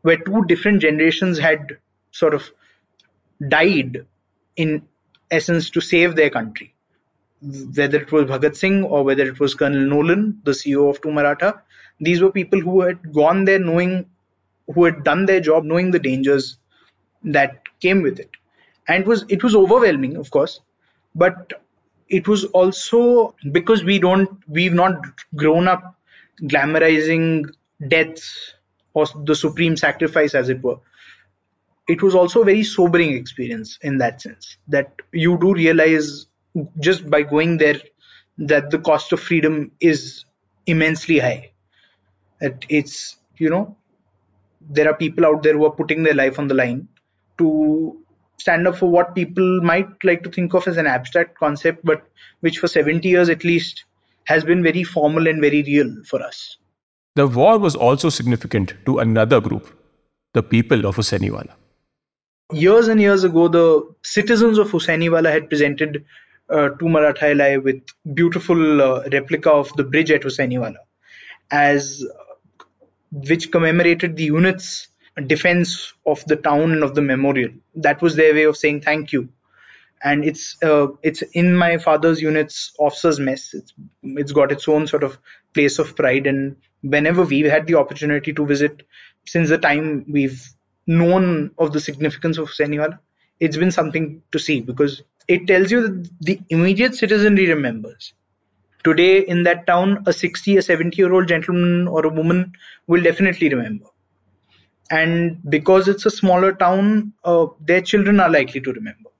where 0.02 0.16
two 0.16 0.44
different 0.46 0.82
generations 0.82 1.38
had 1.38 1.78
sort 2.10 2.34
of 2.34 2.50
died 3.48 4.06
in 4.56 4.82
essence 5.30 5.70
to 5.70 5.80
save 5.80 6.14
their 6.14 6.30
country. 6.30 6.71
Whether 7.42 8.00
it 8.02 8.12
was 8.12 8.26
Bhagat 8.26 8.56
Singh 8.56 8.84
or 8.84 9.02
whether 9.02 9.24
it 9.24 9.40
was 9.40 9.54
Colonel 9.54 9.80
Nolan, 9.80 10.40
the 10.44 10.52
CEO 10.52 10.88
of 10.88 11.00
Two 11.00 11.12
Maratha, 11.12 11.62
these 12.00 12.22
were 12.22 12.30
people 12.30 12.60
who 12.60 12.82
had 12.82 13.12
gone 13.12 13.44
there 13.44 13.58
knowing, 13.58 14.06
who 14.72 14.84
had 14.84 15.02
done 15.04 15.26
their 15.26 15.40
job 15.40 15.64
knowing 15.64 15.90
the 15.90 15.98
dangers 15.98 16.56
that 17.24 17.62
came 17.80 18.02
with 18.02 18.20
it. 18.20 18.30
And 18.86 19.02
it 19.02 19.06
was 19.06 19.24
it 19.28 19.42
was 19.42 19.54
overwhelming, 19.54 20.16
of 20.16 20.30
course, 20.30 20.60
but 21.14 21.52
it 22.08 22.28
was 22.28 22.44
also 22.44 23.34
because 23.50 23.82
we 23.82 23.98
don't 23.98 24.30
we've 24.46 24.74
not 24.74 25.04
grown 25.34 25.66
up 25.66 25.96
glamorizing 26.42 27.46
deaths 27.88 28.54
or 28.94 29.06
the 29.24 29.34
supreme 29.34 29.76
sacrifice 29.76 30.34
as 30.34 30.48
it 30.48 30.62
were 30.62 30.76
it 31.88 32.02
was 32.02 32.14
also 32.14 32.42
a 32.42 32.44
very 32.44 32.62
sobering 32.62 33.14
experience 33.14 33.78
in 33.82 33.98
that 33.98 34.20
sense 34.20 34.56
that 34.68 34.92
you 35.12 35.38
do 35.38 35.54
realize 35.54 36.26
just 36.78 37.08
by 37.08 37.22
going 37.22 37.58
there 37.58 37.80
that 38.38 38.70
the 38.70 38.78
cost 38.78 39.12
of 39.12 39.20
freedom 39.20 39.72
is 39.80 40.24
immensely 40.66 41.18
high. 41.18 41.52
That 42.40 42.64
it's 42.68 43.16
you 43.38 43.50
know 43.50 43.76
there 44.60 44.88
are 44.88 44.94
people 44.94 45.26
out 45.26 45.42
there 45.42 45.54
who 45.54 45.64
are 45.64 45.72
putting 45.72 46.02
their 46.02 46.14
life 46.14 46.38
on 46.38 46.48
the 46.48 46.54
line 46.54 46.88
to 47.38 47.98
stand 48.38 48.66
up 48.66 48.76
for 48.76 48.88
what 48.88 49.14
people 49.14 49.60
might 49.60 50.04
like 50.04 50.22
to 50.22 50.30
think 50.30 50.54
of 50.54 50.66
as 50.66 50.76
an 50.76 50.86
abstract 50.86 51.38
concept 51.38 51.84
but 51.84 52.04
which 52.40 52.58
for 52.58 52.68
70 52.68 53.08
years 53.08 53.28
at 53.28 53.44
least 53.44 53.84
has 54.24 54.44
been 54.44 54.62
very 54.62 54.84
formal 54.84 55.26
and 55.26 55.40
very 55.40 55.62
real 55.62 55.90
for 56.04 56.22
us. 56.22 56.56
The 57.14 57.26
war 57.26 57.58
was 57.58 57.76
also 57.76 58.08
significant 58.08 58.74
to 58.86 58.98
another 58.98 59.40
group 59.40 59.78
the 60.34 60.42
people 60.42 60.86
of 60.86 60.96
Hussainiwala. 60.96 61.52
Years 62.52 62.88
and 62.88 63.00
years 63.00 63.24
ago, 63.24 63.48
the 63.48 63.94
citizens 64.02 64.58
of 64.58 64.70
Hussainiwala 64.70 65.30
had 65.30 65.48
presented 65.48 66.04
uh, 66.52 66.68
to 66.68 67.60
with 67.64 67.82
beautiful 68.14 68.82
uh, 68.82 69.02
replica 69.10 69.50
of 69.50 69.72
the 69.76 69.84
bridge 69.84 70.10
at 70.10 70.22
Hussainiwala, 70.22 70.76
as 71.50 72.04
uh, 72.04 72.64
which 73.10 73.50
commemorated 73.50 74.16
the 74.16 74.24
unit's 74.24 74.88
defense 75.26 75.92
of 76.06 76.24
the 76.26 76.36
town 76.36 76.72
and 76.72 76.82
of 76.82 76.94
the 76.94 77.02
memorial. 77.02 77.50
That 77.74 78.02
was 78.02 78.16
their 78.16 78.34
way 78.34 78.44
of 78.44 78.56
saying 78.56 78.82
thank 78.82 79.12
you. 79.12 79.28
And 80.04 80.24
it's 80.24 80.60
uh, 80.62 80.88
it's 81.02 81.22
in 81.22 81.54
my 81.54 81.78
father's 81.78 82.20
unit's 82.20 82.72
officers' 82.78 83.20
mess. 83.20 83.54
It's 83.54 83.72
it's 84.02 84.32
got 84.32 84.50
its 84.50 84.66
own 84.68 84.86
sort 84.88 85.04
of 85.04 85.18
place 85.54 85.78
of 85.78 85.94
pride. 85.94 86.26
And 86.26 86.56
whenever 86.82 87.22
we've 87.22 87.50
had 87.50 87.66
the 87.66 87.76
opportunity 87.76 88.32
to 88.32 88.44
visit, 88.44 88.82
since 89.26 89.48
the 89.48 89.58
time 89.58 90.04
we've 90.08 90.42
known 90.88 91.52
of 91.56 91.72
the 91.72 91.80
significance 91.80 92.38
of 92.38 92.48
Hussainiwala, 92.48 92.98
it's 93.38 93.56
been 93.56 93.70
something 93.70 94.22
to 94.32 94.38
see 94.40 94.60
because 94.60 95.02
it 95.28 95.46
tells 95.46 95.70
you 95.70 95.82
that 95.88 96.10
the 96.20 96.40
immediate 96.50 96.94
citizenry 96.94 97.46
remembers. 97.54 98.12
today 98.86 99.12
in 99.32 99.42
that 99.46 99.60
town 99.68 99.90
a 100.10 100.12
60 100.18 100.56
a 100.60 100.62
70 100.66 100.96
year 101.02 101.12
old 101.16 101.28
gentleman 101.32 101.88
or 101.88 102.00
a 102.06 102.14
woman 102.18 102.40
will 102.88 103.02
definitely 103.08 103.48
remember. 103.54 103.86
And 104.90 105.40
because 105.50 105.88
it's 105.88 106.06
a 106.06 106.10
smaller 106.10 106.52
town 106.52 107.14
uh, 107.24 107.46
their 107.60 107.80
children 107.80 108.20
are 108.20 108.30
likely 108.30 108.60
to 108.60 108.72
remember. 108.72 109.10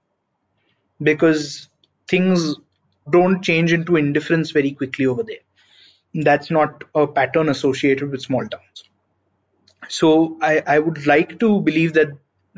Because 1.03 1.69
things 2.07 2.55
don't 3.11 3.43
change 3.43 3.73
into 3.73 3.95
indifference 3.95 4.51
very 4.51 4.71
quickly 4.71 5.05
over 5.05 5.21
there. 5.23 5.43
That's 6.23 6.51
not 6.51 6.83
a 6.95 7.07
pattern 7.07 7.49
associated 7.49 8.11
with 8.11 8.21
small 8.21 8.47
towns. 8.47 8.83
So 9.89 10.37
i, 10.41 10.61
I 10.67 10.79
would 10.79 11.05
like 11.07 11.39
to 11.39 11.61
believe 11.61 11.93
that 11.93 12.09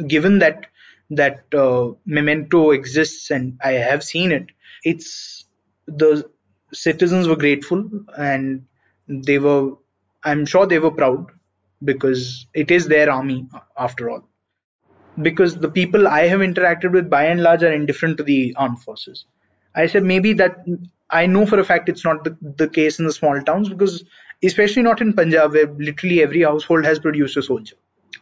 given 0.07 0.39
that 0.39 0.67
that 1.09 1.45
uh, 1.53 1.91
memento 2.05 2.71
exists 2.71 3.29
and 3.31 3.59
i 3.63 3.71
have 3.71 4.03
seen 4.03 4.31
it. 4.31 4.47
It's 4.83 5.45
the 5.87 6.29
citizens 6.73 7.27
were 7.27 7.35
grateful 7.35 7.89
and 8.17 8.65
they 9.07 9.37
were 9.39 9.73
i'm 10.23 10.45
sure 10.45 10.65
they 10.65 10.79
were 10.79 10.91
proud 10.91 11.27
because 11.83 12.47
it 12.53 12.71
is 12.71 12.87
their 12.87 13.11
army 13.11 13.47
after 13.77 14.09
all. 14.09 14.27
Because 15.21 15.55
the 15.57 15.69
people 15.69 16.07
i 16.07 16.27
have 16.27 16.39
interacted 16.39 16.91
with 16.91 17.09
by 17.09 17.25
and 17.25 17.43
large 17.43 17.63
are 17.63 17.71
indifferent 17.73 18.17
to 18.17 18.23
the 18.23 18.53
armed 18.57 18.81
forces. 18.81 19.25
I 19.75 19.87
said 19.87 20.03
maybe 20.03 20.33
that 20.33 20.57
i 21.11 21.25
know 21.25 21.45
for 21.45 21.59
a 21.59 21.63
fact 21.63 21.89
it's 21.89 22.03
not 22.03 22.23
the, 22.23 22.35
the 22.57 22.67
case 22.67 22.99
in 22.99 23.05
the 23.05 23.13
small 23.13 23.39
towns 23.41 23.69
because 23.69 24.03
especially 24.43 24.81
not 24.81 25.01
in 25.01 25.13
punjab 25.13 25.53
where 25.53 25.67
literally 25.67 26.21
every 26.23 26.41
household 26.41 26.85
has 26.85 26.99
produced 26.99 27.37
a 27.37 27.43
soldier 27.43 27.75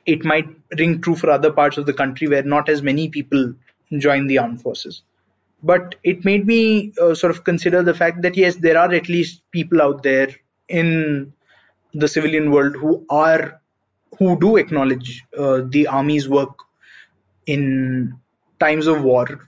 it 0.05 0.23
might 0.23 0.47
ring 0.77 1.01
true 1.01 1.15
for 1.15 1.29
other 1.29 1.51
parts 1.51 1.77
of 1.77 1.85
the 1.85 1.93
country 1.93 2.27
where 2.27 2.43
not 2.43 2.69
as 2.69 2.81
many 2.81 3.09
people 3.09 3.53
join 3.97 4.27
the 4.27 4.37
armed 4.37 4.61
forces. 4.61 5.01
But 5.61 5.95
it 6.03 6.25
made 6.25 6.45
me 6.45 6.93
uh, 7.01 7.15
sort 7.15 7.31
of 7.31 7.43
consider 7.43 7.83
the 7.83 7.93
fact 7.93 8.21
that 8.23 8.35
yes 8.35 8.55
there 8.55 8.77
are 8.77 8.91
at 8.93 9.07
least 9.07 9.41
people 9.51 9.81
out 9.81 10.03
there 10.03 10.29
in 10.67 11.33
the 11.93 12.07
civilian 12.07 12.51
world 12.51 12.75
who 12.75 13.05
are 13.09 13.61
who 14.19 14.39
do 14.39 14.57
acknowledge 14.57 15.23
uh, 15.37 15.61
the 15.65 15.87
army's 15.87 16.27
work 16.27 16.55
in 17.45 18.15
times 18.59 18.87
of 18.87 19.03
war. 19.03 19.47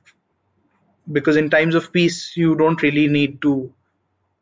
Because 1.12 1.36
in 1.36 1.50
times 1.50 1.76
of 1.76 1.92
peace 1.92 2.36
you 2.36 2.56
don't 2.56 2.82
really 2.82 3.08
need 3.08 3.42
to 3.42 3.74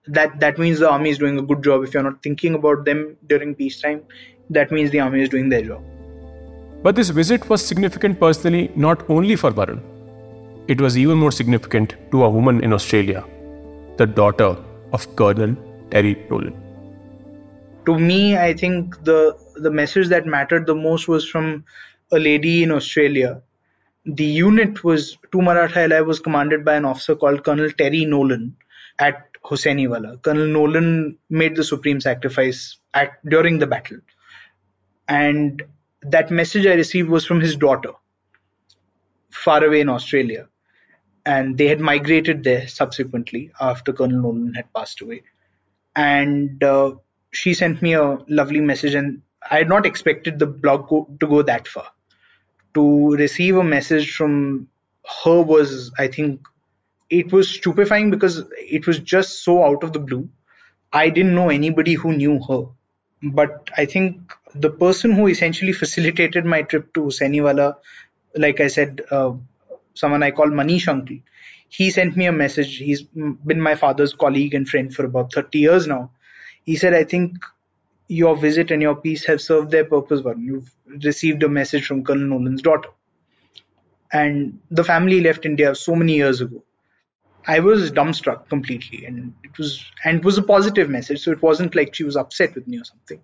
that 0.06 0.40
that 0.42 0.58
means 0.58 0.80
the 0.80 0.90
army 0.90 1.10
is 1.10 1.18
doing 1.18 1.40
a 1.40 1.42
good 1.42 1.64
job. 1.64 1.84
If 1.84 1.94
you're 1.94 2.04
not 2.04 2.22
thinking 2.22 2.56
about 2.56 2.86
them 2.86 3.18
during 3.28 3.56
peacetime 3.56 4.04
that 4.50 4.72
means 4.72 4.92
the 4.92 5.00
army 5.00 5.22
is 5.22 5.30
doing 5.30 5.50
their 5.50 5.64
job 5.64 5.93
but 6.84 6.96
this 6.96 7.10
visit 7.10 7.50
was 7.50 7.66
significant 7.66 8.20
personally 8.20 8.72
not 8.76 9.10
only 9.10 9.36
for 9.36 9.52
Varun. 9.52 9.82
It 10.68 10.82
was 10.82 10.98
even 10.98 11.18
more 11.18 11.32
significant 11.32 11.96
to 12.12 12.24
a 12.24 12.30
woman 12.30 12.64
in 12.64 12.74
Australia, 12.74 13.24
the 13.98 14.06
daughter 14.06 14.58
of 14.92 15.16
Colonel 15.16 15.56
Terry 15.92 16.16
Nolan. 16.30 16.54
To 17.86 17.98
me, 17.98 18.38
I 18.38 18.54
think 18.54 19.04
the 19.04 19.38
the 19.56 19.72
message 19.72 20.08
that 20.10 20.26
mattered 20.26 20.68
the 20.68 20.76
most 20.76 21.08
was 21.08 21.28
from 21.28 21.66
a 22.12 22.20
lady 22.20 22.64
in 22.64 22.72
Australia. 22.72 23.42
The 24.06 24.26
unit 24.26 24.84
was 24.84 25.18
two 25.32 25.42
Maratha 25.42 25.88
LI 25.88 26.02
was 26.02 26.20
commanded 26.20 26.66
by 26.66 26.76
an 26.76 26.86
officer 26.86 27.16
called 27.16 27.44
Colonel 27.44 27.70
Terry 27.72 28.06
Nolan 28.06 28.56
at 29.00 29.28
Hussainiwala. 29.46 30.22
Colonel 30.22 30.48
Nolan 30.48 31.18
made 31.30 31.56
the 31.56 31.64
supreme 31.64 32.02
sacrifice 32.02 32.78
at 32.94 33.14
during 33.36 33.60
the 33.60 33.68
battle, 33.68 34.00
and 35.08 35.64
that 36.06 36.32
message 36.32 36.66
I 36.66 36.74
received 36.74 37.10
was 37.10 37.26
from 37.26 37.42
his 37.42 37.56
daughter, 37.56 37.92
far 39.30 39.64
away 39.64 39.82
in 39.82 39.90
Australia, 39.90 40.48
and 41.26 41.58
they 41.58 41.68
had 41.68 41.80
migrated 41.80 42.44
there 42.44 42.68
subsequently 42.68 43.52
after 43.60 43.94
Colonel 43.94 44.22
Nolan 44.22 44.54
had 44.54 44.72
passed 44.74 45.02
away, 45.02 45.24
and 45.96 46.64
uh, 46.64 46.94
she 47.32 47.54
sent 47.54 47.82
me 47.82 47.94
a 47.94 48.18
lovely 48.28 48.62
message, 48.62 48.94
and 48.94 49.22
I 49.50 49.58
had 49.60 49.70
not 49.70 49.86
expected 49.86 50.40
the 50.40 50.48
blog 50.48 50.88
go, 50.88 51.08
to 51.20 51.28
go 51.28 51.42
that 51.42 51.68
far. 51.68 51.88
To 52.76 53.16
receive 53.16 53.58
a 53.58 53.64
message 53.64 54.16
from 54.16 54.68
her 55.24 55.42
was, 55.42 55.92
I 55.98 56.08
think, 56.08 56.42
it 57.10 57.32
was 57.32 57.50
stupefying 57.50 58.10
because 58.10 58.44
it 58.58 58.88
was 58.88 59.00
just 59.00 59.44
so 59.44 59.64
out 59.64 59.84
of 59.84 59.94
the 59.94 60.00
blue. 60.00 60.30
I 60.92 61.10
didn't 61.10 61.36
know 61.36 61.50
anybody 61.50 61.94
who 61.94 62.14
knew 62.14 62.42
her, 62.48 62.66
but 63.24 63.70
I 63.78 63.86
think 63.86 64.34
the 64.54 64.70
person 64.70 65.12
who 65.12 65.28
essentially 65.28 65.72
facilitated 65.72 66.46
my 66.46 66.62
trip 66.64 66.94
to 66.94 67.02
Hussainiwala, 67.04 67.76
like 68.36 68.60
I 68.60 68.68
said, 68.68 69.02
uh, 69.10 69.34
someone 69.94 70.24
I 70.24 70.32
call 70.32 70.48
Manish 70.48 70.88
Uncle, 70.88 71.18
he 71.70 71.90
sent 71.90 72.18
me 72.18 72.26
a 72.26 72.32
message. 72.32 72.78
He's 72.78 73.02
been 73.02 73.62
my 73.62 73.76
father's 73.76 74.14
colleague 74.14 74.54
and 74.54 74.68
friend 74.68 74.94
for 74.94 75.06
about 75.06 75.34
30 75.34 75.58
years 75.60 75.88
now. 75.88 76.12
He 76.66 76.76
said, 76.76 76.94
I 76.94 77.04
think 77.04 77.38
your 78.08 78.36
visit 78.36 78.72
and 78.72 78.82
your 78.82 78.96
piece 78.96 79.26
have 79.26 79.42
served 79.42 79.72
their 79.72 79.86
purpose, 79.86 80.22
but 80.22 80.38
you've 80.38 80.72
received 81.04 81.42
a 81.44 81.50
message 81.50 81.88
from 81.88 82.04
Colonel 82.04 82.28
Nolan's 82.28 82.62
daughter. 82.62 82.90
And 84.12 84.60
the 84.70 84.84
family 84.84 85.22
left 85.22 85.46
India 85.46 85.74
so 85.74 85.96
many 85.96 86.16
years 86.16 86.42
ago. 86.42 86.64
I 87.46 87.60
was 87.60 87.92
dumbstruck 87.92 88.50
completely, 88.50 89.06
and 89.06 89.34
it 89.44 89.58
was 89.58 89.84
and 90.04 90.20
it 90.20 90.26
was 90.26 90.38
a 90.38 90.44
positive 90.44 90.90
message. 90.90 91.22
So 91.22 91.32
it 91.32 91.42
wasn't 91.42 91.76
like 91.76 91.94
she 91.94 92.04
was 92.04 92.16
upset 92.16 92.56
with 92.56 92.68
me 92.68 92.80
or 92.80 92.86
something. 92.86 93.20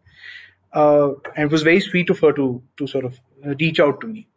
Uh, 0.73 1.12
and 1.36 1.45
it 1.45 1.51
was 1.51 1.63
very 1.63 1.79
sweet 1.79 2.10
of 2.10 2.19
her 2.19 2.34
to 2.34 2.62
to 2.77 2.88
sort 2.88 3.05
of 3.05 3.19
reach 3.60 3.79
out 3.79 4.01
to 4.01 4.08
me. 4.08 4.27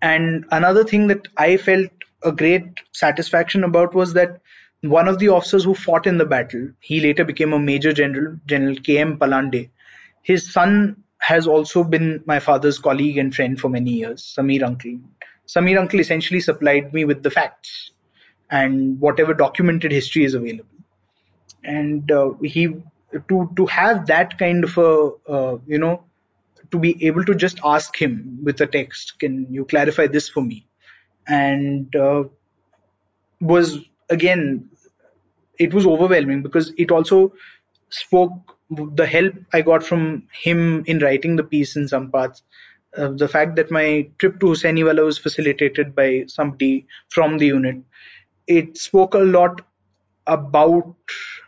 And 0.00 0.46
another 0.50 0.84
thing 0.84 1.06
that 1.08 1.28
I 1.36 1.56
felt 1.56 1.90
a 2.22 2.32
great 2.32 2.80
satisfaction 2.92 3.64
about 3.64 3.94
was 3.94 4.14
that 4.14 4.40
one 4.80 5.08
of 5.08 5.18
the 5.18 5.28
officers 5.28 5.64
who 5.64 5.74
fought 5.74 6.06
in 6.06 6.18
the 6.18 6.26
battle, 6.26 6.70
he 6.80 7.00
later 7.00 7.24
became 7.24 7.52
a 7.52 7.58
major 7.58 7.92
general, 7.92 8.36
General 8.46 8.76
K.M. 8.76 9.18
Palande. 9.18 9.70
His 10.22 10.52
son 10.52 11.02
has 11.18 11.46
also 11.46 11.82
been 11.82 12.22
my 12.26 12.38
father's 12.40 12.78
colleague 12.78 13.18
and 13.18 13.34
friend 13.34 13.58
for 13.58 13.68
many 13.68 13.92
years, 13.92 14.34
Samir 14.36 14.62
Uncle. 14.62 14.98
Samir 15.46 15.78
Uncle 15.78 16.00
essentially 16.00 16.40
supplied 16.40 16.92
me 16.92 17.04
with 17.04 17.22
the 17.22 17.30
facts 17.30 17.90
and 18.50 19.00
whatever 19.00 19.34
documented 19.34 19.92
history 19.92 20.24
is 20.24 20.34
available. 20.34 20.68
And 21.64 22.10
uh, 22.10 22.32
he 22.42 22.76
to 23.28 23.50
to 23.56 23.66
have 23.66 24.06
that 24.06 24.38
kind 24.38 24.64
of 24.64 24.78
a 24.78 25.10
uh, 25.28 25.58
you 25.66 25.78
know 25.78 26.04
to 26.70 26.78
be 26.78 27.06
able 27.06 27.24
to 27.24 27.34
just 27.34 27.60
ask 27.64 27.96
him 28.00 28.40
with 28.42 28.60
a 28.60 28.66
text, 28.66 29.18
can 29.18 29.46
you 29.50 29.64
clarify 29.64 30.06
this 30.06 30.28
for 30.28 30.42
me? 30.42 30.66
And 31.28 31.94
uh, 31.94 32.24
was 33.40 33.78
again, 34.10 34.70
it 35.58 35.74
was 35.74 35.86
overwhelming 35.86 36.42
because 36.42 36.72
it 36.76 36.90
also 36.90 37.32
spoke 37.90 38.56
the 38.70 39.06
help 39.06 39.34
I 39.52 39.62
got 39.62 39.84
from 39.84 40.26
him 40.32 40.84
in 40.86 40.98
writing 40.98 41.36
the 41.36 41.44
piece 41.44 41.76
in 41.76 41.88
some 41.88 42.10
parts. 42.10 42.42
Uh, 42.96 43.08
the 43.08 43.28
fact 43.28 43.56
that 43.56 43.70
my 43.70 44.08
trip 44.18 44.40
to 44.40 44.46
Hussainiwala 44.46 45.04
was 45.04 45.18
facilitated 45.18 45.94
by 45.94 46.24
somebody 46.26 46.86
from 47.10 47.38
the 47.38 47.46
unit, 47.46 47.76
it 48.46 48.76
spoke 48.76 49.14
a 49.14 49.18
lot 49.18 49.60
about 50.26 50.94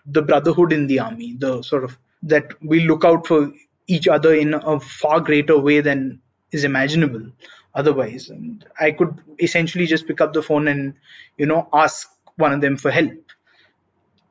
the 0.06 0.22
brotherhood 0.22 0.72
in 0.72 0.86
the 0.86 1.00
army, 1.00 1.34
the 1.38 1.62
sort 1.62 1.84
of 1.84 1.98
that 2.22 2.52
we 2.62 2.80
look 2.80 3.04
out 3.04 3.26
for 3.26 3.52
each 3.86 4.08
other 4.08 4.34
in 4.34 4.54
a 4.54 4.80
far 4.80 5.20
greater 5.20 5.58
way 5.58 5.80
than 5.80 6.20
is 6.52 6.64
imaginable 6.64 7.22
otherwise. 7.74 8.28
And 8.28 8.64
I 8.78 8.90
could 8.92 9.20
essentially 9.38 9.86
just 9.86 10.06
pick 10.06 10.20
up 10.20 10.32
the 10.32 10.42
phone 10.42 10.68
and, 10.68 10.94
you 11.36 11.46
know, 11.46 11.68
ask 11.72 12.08
one 12.36 12.52
of 12.52 12.60
them 12.60 12.76
for 12.76 12.90
help. 12.90 13.32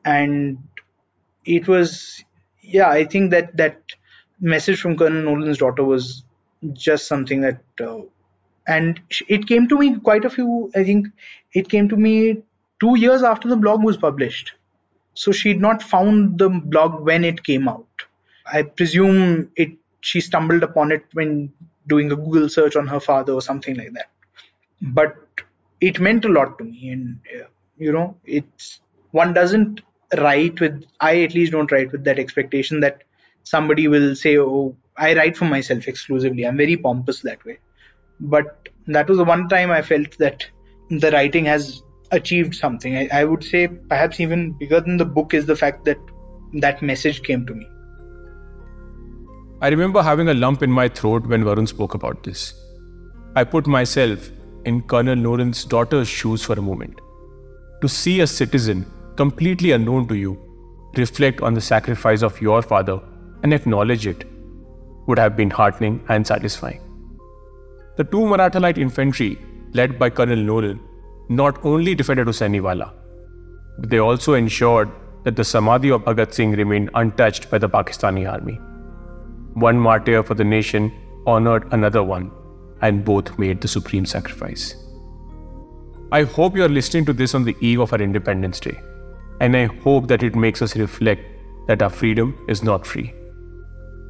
And 0.04 0.60
it 1.46 1.68
was, 1.68 2.24
yeah, 2.62 2.90
I 2.90 3.06
think 3.06 3.32
that 3.32 3.56
that 3.58 3.82
message 4.40 4.82
from 4.82 4.98
Colonel 4.98 5.24
Nolan's 5.24 5.58
daughter 5.58 5.84
was 5.84 6.24
just 6.74 7.08
something 7.08 7.42
that, 7.42 7.62
uh, 7.82 8.02
and 8.68 9.00
it 9.28 9.48
came 9.48 9.68
to 9.70 9.78
me 9.78 9.98
quite 10.00 10.26
a 10.26 10.30
few, 10.30 10.72
I 10.76 10.84
think 10.84 11.08
it 11.54 11.70
came 11.70 11.90
to 11.90 11.96
me 11.96 12.44
two 12.80 12.98
years 12.98 13.24
after 13.24 13.48
the 13.48 13.56
blog 13.56 13.84
was 13.84 13.98
published. 13.98 14.54
So 15.14 15.32
she'd 15.32 15.60
not 15.60 15.82
found 15.82 16.38
the 16.38 16.50
blog 16.50 17.04
when 17.04 17.24
it 17.24 17.44
came 17.44 17.68
out. 17.68 17.88
I 18.46 18.62
presume 18.64 19.52
it 19.56 19.72
she 20.02 20.22
stumbled 20.22 20.64
upon 20.64 20.92
it 20.92 21.04
when 21.14 21.52
doing 21.88 22.12
a 22.12 22.16
Google 22.16 22.50
search 22.50 22.76
on 22.76 22.88
her 22.88 23.00
father 23.00 23.34
or 23.34 23.42
something 23.42 23.76
like 23.76 23.94
that. 23.94 24.10
But 24.82 25.16
it 25.82 26.00
meant 26.00 26.26
a 26.26 26.30
lot 26.30 26.58
to 26.58 26.64
me, 26.64 26.90
and 26.90 27.20
uh, 27.36 27.48
you 27.78 27.92
know, 27.92 28.16
it's 28.26 28.80
one 29.12 29.34
doesn't 29.34 29.82
write 30.18 30.60
with 30.60 30.86
I 31.00 31.24
at 31.24 31.34
least 31.34 31.52
don't 31.52 31.72
write 31.72 31.92
with 31.92 32.04
that 32.06 32.20
expectation 32.20 32.80
that 32.82 33.04
somebody 33.44 33.88
will 33.88 34.16
say, 34.16 34.38
"Oh, 34.38 34.76
I 34.96 35.16
write 35.16 35.38
for 35.38 35.46
myself 35.46 35.88
exclusively." 35.88 36.46
I'm 36.46 36.58
very 36.58 36.78
pompous 36.78 37.22
that 37.22 37.44
way. 37.46 37.60
But 38.20 38.70
that 38.88 39.10
was 39.10 39.18
the 39.18 39.26
one 39.26 39.48
time 39.50 39.72
I 39.72 39.82
felt 39.82 40.18
that 40.20 40.46
the 40.90 41.12
writing 41.12 41.46
has 41.46 41.84
achieved 42.12 42.56
something. 42.56 42.96
I, 42.98 43.08
I 43.12 43.24
would 43.24 43.44
say 43.44 43.68
perhaps 43.68 44.20
even 44.20 44.52
bigger 44.54 44.80
than 44.80 44.98
the 44.98 45.06
book 45.06 45.34
is 45.34 45.46
the 45.46 45.56
fact 45.56 45.86
that 45.86 45.98
that 46.54 46.82
message 46.82 47.24
came 47.24 47.46
to 47.46 47.54
me. 47.54 47.68
I 49.62 49.70
remember 49.70 50.02
having 50.04 50.30
a 50.30 50.34
lump 50.34 50.62
in 50.62 50.72
my 50.72 50.88
throat 50.88 51.26
when 51.26 51.44
Varun 51.44 51.68
spoke 51.68 51.94
about 51.94 52.24
this. 52.24 52.54
I 53.36 53.44
put 53.44 53.68
myself 53.68 54.30
in 54.66 54.82
Colonel 54.84 55.16
Nolan's 55.16 55.66
daughter's 55.66 56.08
shoes 56.08 56.44
for 56.44 56.54
a 56.54 56.62
moment. 56.62 57.00
To 57.82 57.88
see 57.88 58.22
a 58.22 58.28
citizen 58.28 58.86
completely 59.16 59.72
unknown 59.72 60.08
to 60.08 60.16
you, 60.16 60.38
reflect 60.96 61.42
on 61.42 61.54
the 61.54 61.62
sacrifice 61.62 62.22
of 62.22 62.40
your 62.42 62.62
father 62.62 63.00
and 63.44 63.54
acknowledge 63.54 64.08
it 64.08 64.26
would 65.08 65.20
have 65.20 65.36
been 65.36 65.50
heartening 65.50 66.04
and 66.10 66.26
satisfying. 66.26 66.82
The 67.98 68.04
two 68.04 68.26
Maratha 68.26 68.60
light 68.60 68.78
infantry, 68.78 69.40
led 69.74 69.98
by 69.98 70.10
Colonel 70.10 70.38
Nolan, 70.38 70.80
not 71.30 71.64
only 71.66 71.94
defended 71.96 72.28
Hussainiwala, 72.28 72.94
but 73.80 73.90
they 73.90 74.00
also 74.00 74.34
ensured 74.34 74.90
that 75.24 75.36
the 75.36 75.44
Samadhi 75.44 75.92
of 75.92 76.04
Bhagat 76.04 76.34
Singh 76.34 76.52
remained 76.54 76.90
untouched 76.94 77.50
by 77.50 77.58
the 77.58 77.70
Pakistani 77.70 78.32
army. 78.32 78.60
One 79.54 79.78
martyr 79.78 80.24
for 80.24 80.36
the 80.36 80.44
nation 80.44 80.92
honored 81.26 81.72
another 81.74 82.04
one, 82.04 82.32
and 82.82 83.04
both 83.04 83.38
made 83.38 83.60
the 83.60 83.68
supreme 83.68 84.06
sacrifice. 84.06 84.76
I 86.12 86.24
hope 86.24 86.56
you 86.56 86.64
are 86.64 86.70
listening 86.70 87.06
to 87.06 87.14
this 87.14 87.36
on 87.36 87.44
the 87.44 87.58
eve 87.60 87.82
of 87.82 87.92
our 87.92 88.02
Independence 88.02 88.60
Day, 88.62 88.80
and 89.42 89.56
I 89.56 89.66
hope 89.66 90.08
that 90.08 90.24
it 90.24 90.36
makes 90.36 90.62
us 90.62 90.78
reflect 90.78 91.22
that 91.68 91.82
our 91.82 91.90
freedom 91.90 92.38
is 92.48 92.64
not 92.64 92.88
free. 92.88 93.14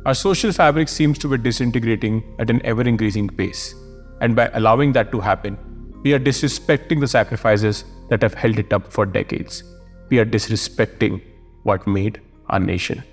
Our 0.05 0.13
social 0.13 0.51
fabric 0.51 0.89
seems 0.89 1.17
to 1.19 1.27
be 1.27 1.37
disintegrating 1.37 2.23
at 2.39 2.51
an 2.51 2.63
ever 2.63 2.83
increasing 2.83 3.27
pace, 3.27 3.73
and 4.21 4.35
by 4.35 4.49
allowing 4.53 4.91
that 4.93 5.11
to 5.11 5.19
happen, 5.19 5.57
we 6.07 6.13
are 6.13 6.19
disrespecting 6.25 7.01
the 7.01 7.07
sacrifices 7.13 7.83
that 8.09 8.21
have 8.21 8.33
held 8.33 8.59
it 8.59 8.71
up 8.71 8.91
for 8.93 9.05
decades. 9.05 9.63
We 10.09 10.19
are 10.19 10.25
disrespecting 10.25 11.21
what 11.63 11.85
made 11.85 12.21
our 12.47 12.59
nation. 12.59 13.03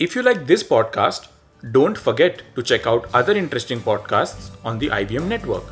If 0.00 0.16
you 0.16 0.22
like 0.22 0.46
this 0.48 0.64
podcast, 0.64 1.28
don't 1.70 1.96
forget 2.06 2.42
to 2.56 2.64
check 2.70 2.88
out 2.88 3.06
other 3.14 3.36
interesting 3.42 3.78
podcasts 3.78 4.50
on 4.64 4.80
the 4.80 4.88
IVM 4.88 5.28
network. 5.28 5.62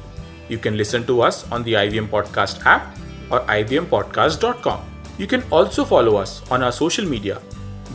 You 0.49 0.59
can 0.59 0.77
listen 0.77 1.05
to 1.07 1.21
us 1.23 1.51
on 1.51 1.65
the 1.65 1.73
IVM 1.73 2.07
Podcast 2.07 2.65
app 2.65 2.97
or 3.31 3.41
ivmpodcast.com. 3.41 4.85
You 5.19 5.27
can 5.27 5.43
also 5.51 5.85
follow 5.85 6.15
us 6.17 6.49
on 6.51 6.63
our 6.63 6.71
social 6.71 7.05
media. 7.05 7.43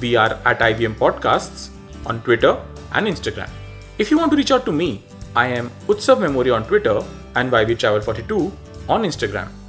We 0.01 0.17
are 0.17 0.33
at 0.43 0.59
IVM 0.59 0.95
Podcasts 0.95 1.69
on 2.05 2.21
Twitter 2.21 2.57
and 2.91 3.07
Instagram. 3.07 3.49
If 3.97 4.11
you 4.11 4.17
want 4.17 4.31
to 4.31 4.37
reach 4.37 4.51
out 4.51 4.65
to 4.65 4.73
me, 4.73 5.03
I 5.33 5.47
am 5.47 5.71
Utsav 5.87 6.19
Mamoria 6.19 6.55
on 6.55 6.65
Twitter 6.65 7.01
and 7.35 7.51
YV 7.51 7.79
Travel 7.79 8.01
42 8.01 8.51
on 8.89 9.03
Instagram. 9.03 9.60